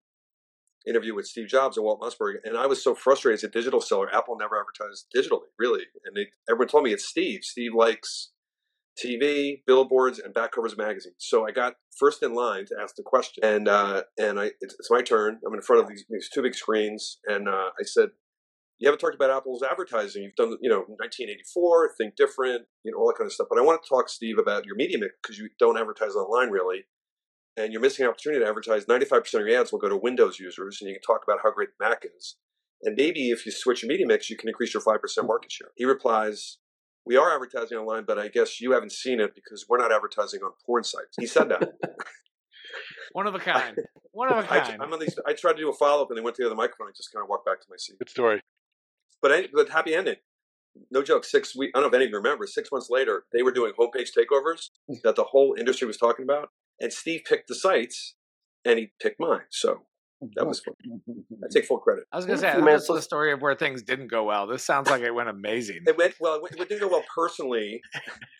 [0.85, 3.79] interview with Steve Jobs and Walt Mossberg, and I was so frustrated as a digital
[3.79, 4.13] seller.
[4.13, 7.39] Apple never advertised digitally, really, and they, everyone told me it's Steve.
[7.43, 8.31] Steve likes
[8.97, 11.15] TV, billboards, and back covers of magazines.
[11.19, 14.75] So I got first in line to ask the question, and uh, and I it's,
[14.79, 15.39] it's my turn.
[15.45, 18.09] I'm in front of these, these two big screens, and uh, I said,
[18.79, 20.23] "You haven't talked about Apple's advertising.
[20.23, 23.47] You've done, you know, 1984, Think Different, you know, all that kind of stuff.
[23.49, 26.49] But I want to talk, Steve, about your media mix because you don't advertise online
[26.49, 26.85] really."
[27.55, 28.85] And you're missing an opportunity to advertise.
[28.85, 31.51] 95% of your ads will go to Windows users, and you can talk about how
[31.51, 32.37] great Mac is.
[32.83, 35.69] And maybe if you switch your media mix, you can increase your 5% market share.
[35.75, 36.57] He replies,
[37.05, 40.41] We are advertising online, but I guess you haven't seen it because we're not advertising
[40.41, 41.15] on porn sites.
[41.19, 41.73] He said that.
[43.11, 43.77] One of a kind.
[44.11, 44.81] One of a kind.
[44.81, 46.47] I'm on these, I tried to do a follow up and they went to the
[46.47, 46.87] other microphone.
[46.87, 47.99] I just kind of walked back to my seat.
[47.99, 48.41] Good story.
[49.21, 50.15] But, I, but happy ending.
[50.89, 51.23] No joke.
[51.23, 53.51] Six weeks, I don't know if any of you remember, six months later, they were
[53.51, 54.95] doing homepage takeovers hmm.
[55.03, 56.49] that the whole industry was talking about.
[56.79, 58.15] And Steve picked the sites
[58.65, 59.45] and he picked mine.
[59.51, 59.83] So
[60.23, 60.75] Oh, that was fun.
[60.87, 61.37] Mm, mm, mm.
[61.43, 62.05] I take full credit.
[62.11, 64.23] I was going to say, few that's minutes, the story of where things didn't go
[64.23, 64.47] well.
[64.47, 65.81] This sounds like it went amazing.
[65.85, 66.35] It went well.
[66.35, 67.81] It went- it didn't go well personally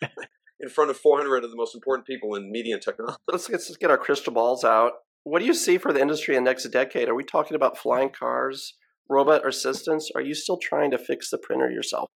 [0.60, 3.18] in front of 400 of the most important people in media and technology.
[3.32, 4.94] Let's, let's just get our crystal balls out.
[5.24, 7.10] What do you see for the industry in the next decade?
[7.10, 8.76] Are we talking about flying cars,
[9.10, 10.12] robot assistants?
[10.16, 12.10] Are you still trying to fix the printer yourself?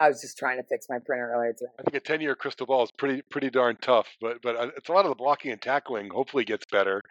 [0.00, 1.70] I was just trying to fix my printer earlier today.
[1.78, 4.70] I think a 10 year crystal ball is pretty pretty darn tough, but but uh,
[4.76, 7.02] it's a lot of the blocking and tackling hopefully gets better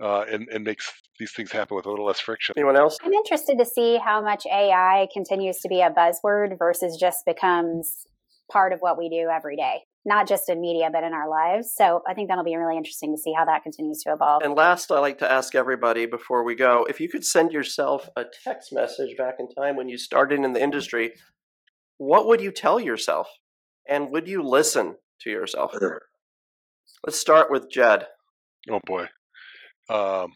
[0.00, 2.54] uh, and, and makes these things happen with a little less friction.
[2.56, 2.98] Anyone else?
[3.02, 8.06] I'm interested to see how much AI continues to be a buzzword versus just becomes
[8.50, 11.72] part of what we do every day, not just in media, but in our lives.
[11.74, 14.42] So I think that'll be really interesting to see how that continues to evolve.
[14.42, 18.08] And last, I like to ask everybody before we go if you could send yourself
[18.16, 21.12] a text message back in time when you started in the industry,
[21.98, 23.28] what would you tell yourself?
[23.88, 25.72] And would you listen to yourself?
[27.04, 28.06] Let's start with Jed.
[28.70, 29.06] Oh boy.
[29.88, 30.32] Um,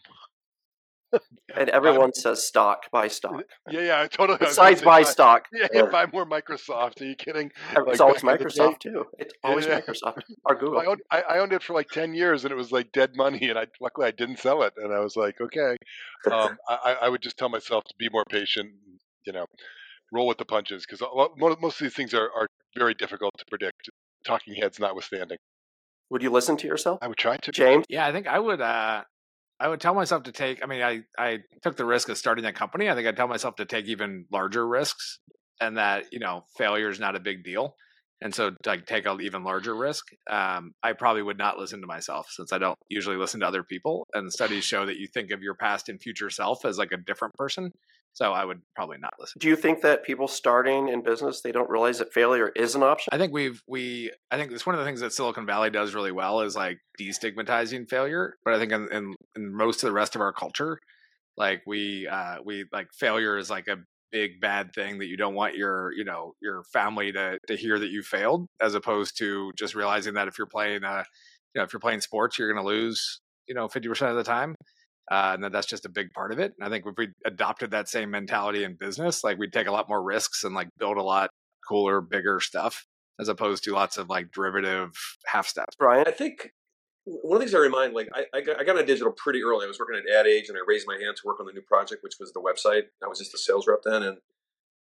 [1.57, 3.43] And everyone says stock, buy stock.
[3.69, 4.37] yeah, yeah, I totally.
[4.39, 5.47] I was Besides say buy stock.
[5.51, 7.01] Yeah, yeah, buy more Microsoft.
[7.01, 7.51] Are you kidding?
[7.75, 9.05] It's Like, always back in the day- Microsoft too.
[9.19, 9.81] It's always Yeah.
[9.81, 10.79] Microsoft or Google.
[10.79, 13.11] I owned, I, I owned it for like ten years, and it was like dead
[13.17, 13.49] money.
[13.49, 15.75] And I luckily I didn't sell it, and I was like, okay.
[16.31, 18.69] Um, I, I I would just tell myself to be more patient.
[19.25, 19.45] You know,
[20.13, 21.05] roll with the punches because
[21.37, 22.47] most of these things are, are
[22.77, 23.89] very difficult to predict.
[24.25, 25.39] Talking heads notwithstanding,
[26.11, 26.99] Would you listen to yourself?
[27.01, 27.51] I would try to.
[27.51, 27.85] James?
[27.89, 28.61] Yeah, I think I would.
[28.61, 29.01] Uh,
[29.61, 30.63] I would tell myself to take.
[30.63, 32.89] I mean, I I took the risk of starting that company.
[32.89, 35.19] I think I'd tell myself to take even larger risks,
[35.61, 37.75] and that you know failure is not a big deal.
[38.23, 40.05] And so, like, take an even larger risk.
[40.29, 43.63] Um, I probably would not listen to myself since I don't usually listen to other
[43.63, 44.07] people.
[44.13, 46.97] And studies show that you think of your past and future self as like a
[46.97, 47.71] different person.
[48.13, 49.39] So I would probably not listen.
[49.39, 52.83] Do you think that people starting in business they don't realize that failure is an
[52.83, 53.09] option?
[53.13, 55.93] I think we've we I think it's one of the things that Silicon Valley does
[55.93, 58.35] really well is like destigmatizing failure.
[58.43, 60.79] But I think in, in, in most of the rest of our culture,
[61.37, 63.77] like we uh we like failure is like a
[64.11, 67.79] big bad thing that you don't want your you know your family to to hear
[67.79, 71.03] that you failed as opposed to just realizing that if you're playing uh
[71.53, 74.23] you know if you're playing sports you're going to lose you know 50% of the
[74.23, 74.55] time
[75.09, 77.07] uh, and that that's just a big part of it and i think if we
[77.25, 80.69] adopted that same mentality in business like we'd take a lot more risks and like
[80.77, 81.29] build a lot
[81.67, 82.85] cooler bigger stuff
[83.19, 84.91] as opposed to lots of like derivative
[85.25, 86.51] half steps brian i think
[87.03, 89.41] one of the things I remind, like I, I, got, I got on digital pretty
[89.41, 89.65] early.
[89.65, 91.51] I was working at Ad Age, and I raised my hand to work on the
[91.51, 92.83] new project, which was the website.
[93.03, 94.17] I was just a sales rep then, and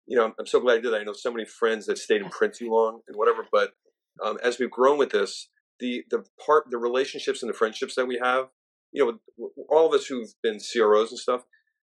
[0.07, 1.01] you know, I'm, I'm so glad I did that.
[1.01, 3.47] I know so many friends that stayed in print too long and whatever.
[3.51, 3.73] But
[4.23, 5.49] um, as we've grown with this,
[5.81, 8.49] the the part, the relationships and the friendships that we have,
[8.93, 11.43] you know, all of us who've been CROs and stuff,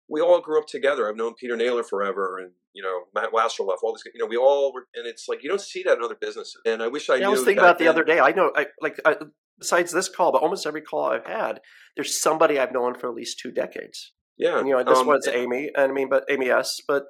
[0.08, 1.08] we all grew up together.
[1.08, 4.02] I've known Peter Naylor forever, and you know Matt Wasserlauf, all these.
[4.14, 6.60] You know, we all were, and it's like you don't see that in other businesses.
[6.64, 7.16] And I wish I.
[7.16, 8.20] Yeah, I was thinking about the other day.
[8.20, 8.98] I know, I like.
[9.04, 9.16] I,
[9.58, 11.60] besides this call, but almost every call I've had,
[11.96, 14.12] there's somebody I've known for at least two decades.
[14.36, 16.80] Yeah, and, you know, this um, one's Amy, and I mean, but Amy S.
[16.86, 17.04] But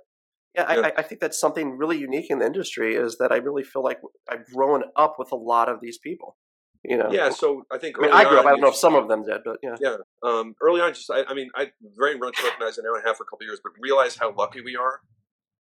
[0.55, 0.81] yeah, yeah.
[0.81, 3.85] I, I, think that's something really unique in the industry is that I really feel
[3.85, 6.37] like I've grown up with a lot of these people.
[6.85, 7.11] You know.
[7.11, 8.47] Yeah, so I think I, mean, I grew up.
[8.47, 9.77] I don't know if some of them did, but yeah.
[9.81, 9.97] Yeah.
[10.23, 13.17] Um, early on, just I, I mean, I very much recognize I know I have
[13.17, 15.01] for a couple years, but realize how lucky we are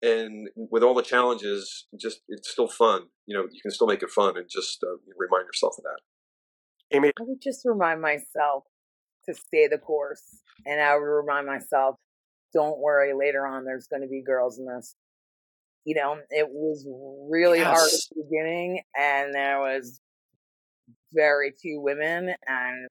[0.05, 3.07] and with all the challenges, just it's still fun.
[3.27, 6.97] You know, you can still make it fun, and just uh, remind yourself of that.
[6.97, 7.09] Amy?
[7.19, 8.65] I would just remind myself
[9.27, 10.43] to stay the course.
[10.67, 11.97] And I would remind myself,
[12.53, 14.95] don't worry, later on there's going to be girls in this.
[15.87, 16.87] You know, it was
[17.31, 17.67] really yes.
[17.67, 20.01] hard at the beginning, and there was
[21.13, 22.35] very few women.
[22.47, 22.89] And,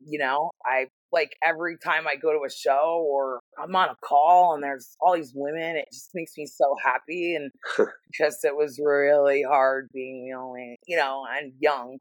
[0.00, 3.96] you know, I like every time I go to a show or I'm on a
[4.04, 7.36] call and there's all these women, it just makes me so happy.
[7.36, 7.50] And
[8.10, 11.98] because it was really hard being the only, you know, and young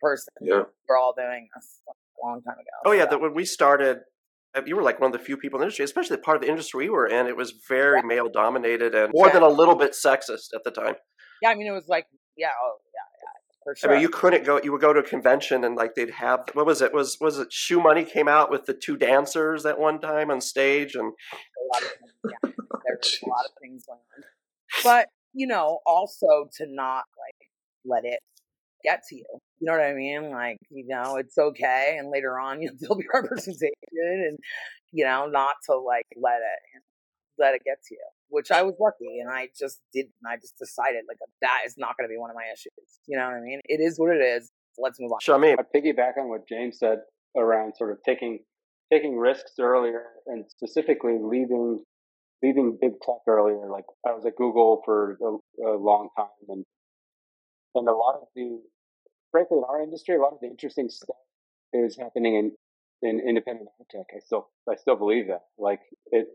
[0.00, 0.32] person.
[0.40, 0.62] Yeah.
[0.88, 2.70] We're all doing this a long time ago.
[2.84, 3.06] Oh, yeah.
[3.06, 4.00] That when we started,
[4.54, 6.36] uh, you were like one of the few people in the industry, especially the part
[6.36, 7.26] of the industry we were in.
[7.26, 8.06] It was very yeah.
[8.06, 9.34] male dominated and more yeah.
[9.34, 10.94] than a little bit sexist at the time.
[11.42, 11.50] Yeah.
[11.50, 12.06] I mean, it was like,
[12.36, 12.48] yeah.
[13.74, 13.90] Sure.
[13.90, 14.60] I mean, you couldn't go.
[14.62, 16.92] You would go to a convention and like they'd have what was it?
[16.92, 20.94] Was was it Shoemoney came out with the two dancers at one time on stage
[20.94, 22.50] and a lot of things, yeah,
[22.86, 24.24] there's a lot of things going on.
[24.84, 27.50] But you know, also to not like
[27.84, 28.20] let it
[28.86, 29.24] get to you.
[29.58, 30.30] You know what I mean?
[30.30, 31.96] Like, you know, it's okay.
[31.98, 34.38] And later on, you'll there'll be representation and,
[34.92, 36.82] you know, not to like let it,
[37.38, 39.20] let it get to you, which I was lucky.
[39.20, 42.18] And I just did, and I just decided like that is not going to be
[42.18, 43.00] one of my issues.
[43.06, 43.60] You know what I mean?
[43.64, 44.50] It is what it is.
[44.78, 45.18] Let's move on.
[45.20, 45.56] Shamim.
[45.58, 46.98] I piggyback on what James said
[47.36, 48.40] around sort of taking,
[48.92, 51.82] taking risks earlier and specifically leaving
[52.42, 53.70] leaving big tech earlier.
[53.70, 56.64] Like I was at Google for a, a long time and
[57.74, 58.60] and a lot of the
[59.30, 61.16] frankly, in our industry, a lot of the interesting stuff
[61.72, 62.52] is happening in
[63.02, 64.06] in independent tech.
[64.14, 65.42] I still I still believe that.
[65.58, 66.26] Like it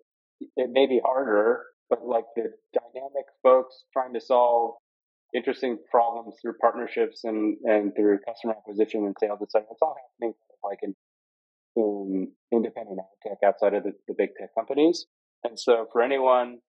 [0.56, 4.76] it may be harder, but like the dynamic folks trying to solve
[5.36, 9.68] interesting problems through partnerships and and through customer acquisition and sales, etc.
[9.70, 10.34] It's all happening
[10.64, 10.96] like in
[11.76, 15.06] in independent tech outside of the, the big tech companies.
[15.44, 16.60] And so for anyone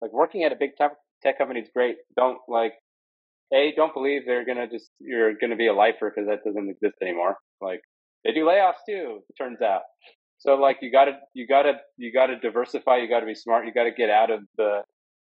[0.00, 0.92] like working at a big tech,
[1.22, 1.96] tech company is great.
[2.16, 2.74] Don't like
[3.52, 6.94] a don't believe they're gonna just you're gonna be a lifer because that doesn't exist
[7.02, 7.36] anymore.
[7.60, 7.80] Like
[8.24, 9.20] they do layoffs too.
[9.28, 9.82] It turns out.
[10.44, 12.98] So like you gotta you gotta you gotta diversify.
[12.98, 13.66] You gotta be smart.
[13.66, 14.82] You gotta get out of the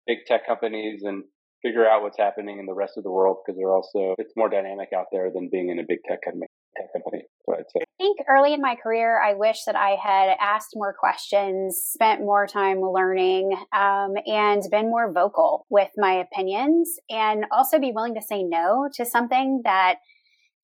[0.06, 1.22] big tech companies and
[1.62, 4.48] figure out what's happening in the rest of the world because they're also it's more
[4.48, 6.46] dynamic out there than being in a big tech company.
[6.92, 7.22] Company.
[7.48, 7.62] I
[7.98, 12.48] think early in my career, I wish that I had asked more questions, spent more
[12.48, 18.22] time learning, um, and been more vocal with my opinions, and also be willing to
[18.22, 19.98] say no to something that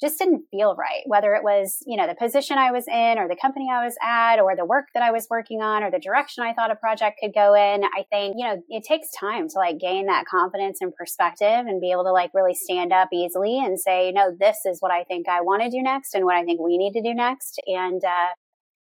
[0.01, 3.29] just didn't feel right, whether it was, you know, the position I was in or
[3.29, 5.99] the company I was at or the work that I was working on or the
[5.99, 7.85] direction I thought a project could go in.
[7.85, 11.81] I think, you know, it takes time to like gain that confidence and perspective and
[11.81, 15.05] be able to like really stand up easily and say, no, this is what I
[15.05, 17.61] think I want to do next and what I think we need to do next.
[17.67, 18.35] And, uh,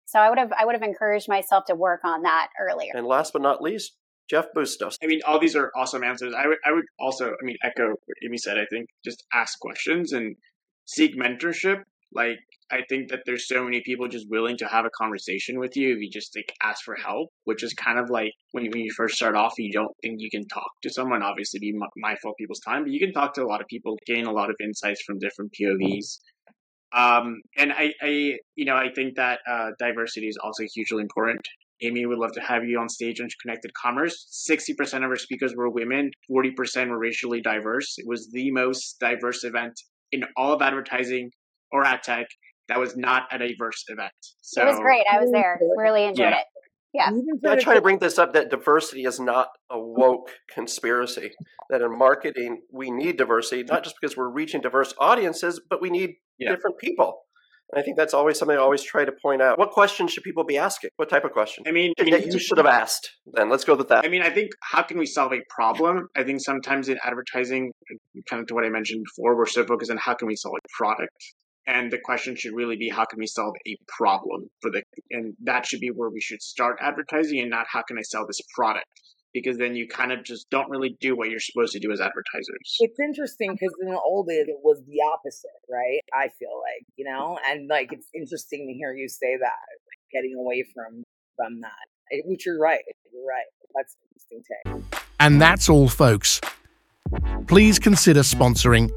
[0.06, 2.92] so I would have, I would have encouraged myself to work on that earlier.
[2.94, 3.96] And last but not least,
[4.28, 4.98] Jeff Bustos.
[5.02, 6.34] I mean, all these are awesome answers.
[6.36, 8.58] I would, I would also, I mean, echo what Amy said.
[8.58, 10.36] I think just ask questions and
[10.86, 11.82] seek mentorship
[12.12, 12.38] like
[12.70, 15.94] i think that there's so many people just willing to have a conversation with you
[15.94, 18.82] if you just like ask for help which is kind of like when you, when
[18.82, 22.30] you first start off you don't think you can talk to someone obviously be mindful
[22.30, 24.50] of people's time but you can talk to a lot of people gain a lot
[24.50, 26.18] of insights from different povs
[26.92, 31.40] um, and I, I you know i think that uh, diversity is also hugely important
[31.82, 34.46] Amy would love to have you on stage on Connected Commerce.
[34.48, 37.96] 60% of our speakers were women, 40% were racially diverse.
[37.98, 39.74] It was the most diverse event
[40.14, 41.30] in all of advertising
[41.72, 42.26] or ad tech
[42.68, 44.12] that was not a diverse event.
[44.40, 45.04] So it was great.
[45.10, 45.58] I was there.
[45.76, 46.38] Really enjoyed yeah.
[46.38, 46.44] it.
[46.94, 47.10] Yeah.
[47.50, 51.32] I try to bring this up that diversity is not a woke conspiracy.
[51.68, 55.90] That in marketing, we need diversity, not just because we're reaching diverse audiences, but we
[55.90, 56.50] need yeah.
[56.50, 57.22] different people.
[57.72, 59.58] And I think that's always something I always try to point out.
[59.58, 60.90] What questions should people be asking?
[60.96, 61.64] What type of question?
[61.66, 63.10] I mean, that you should have asked.
[63.26, 64.04] Then let's go with that.
[64.04, 66.08] I mean, I think how can we solve a problem?
[66.16, 67.72] I think sometimes in advertising,
[68.28, 70.54] kind of to what I mentioned before, we're so focused on how can we solve
[70.56, 71.10] a product.
[71.66, 75.34] And the question should really be how can we solve a problem for the and
[75.44, 78.40] that should be where we should start advertising and not how can i sell this
[78.54, 78.84] product?
[79.32, 82.00] Because then you kind of just don't really do what you're supposed to do as
[82.00, 82.76] advertisers.
[82.80, 86.00] It's interesting because in the old days it was the opposite right?
[86.12, 87.38] I feel like you know?
[87.48, 89.58] And like it's interesting to hear you say that
[89.88, 91.02] like getting away from
[91.36, 92.22] from that.
[92.26, 92.82] Which you're right
[93.14, 93.46] you're right.
[93.74, 94.42] That's interesting
[94.84, 95.00] take.
[95.18, 96.40] And that's all folks
[97.46, 98.90] please consider sponsoring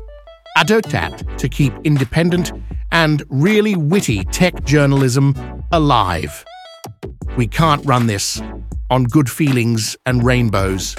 [0.57, 2.51] Adotat to keep independent
[2.91, 5.35] and really witty tech journalism
[5.71, 6.43] alive.
[7.35, 8.41] We can't run this
[8.89, 10.95] on good feelings and rainbows.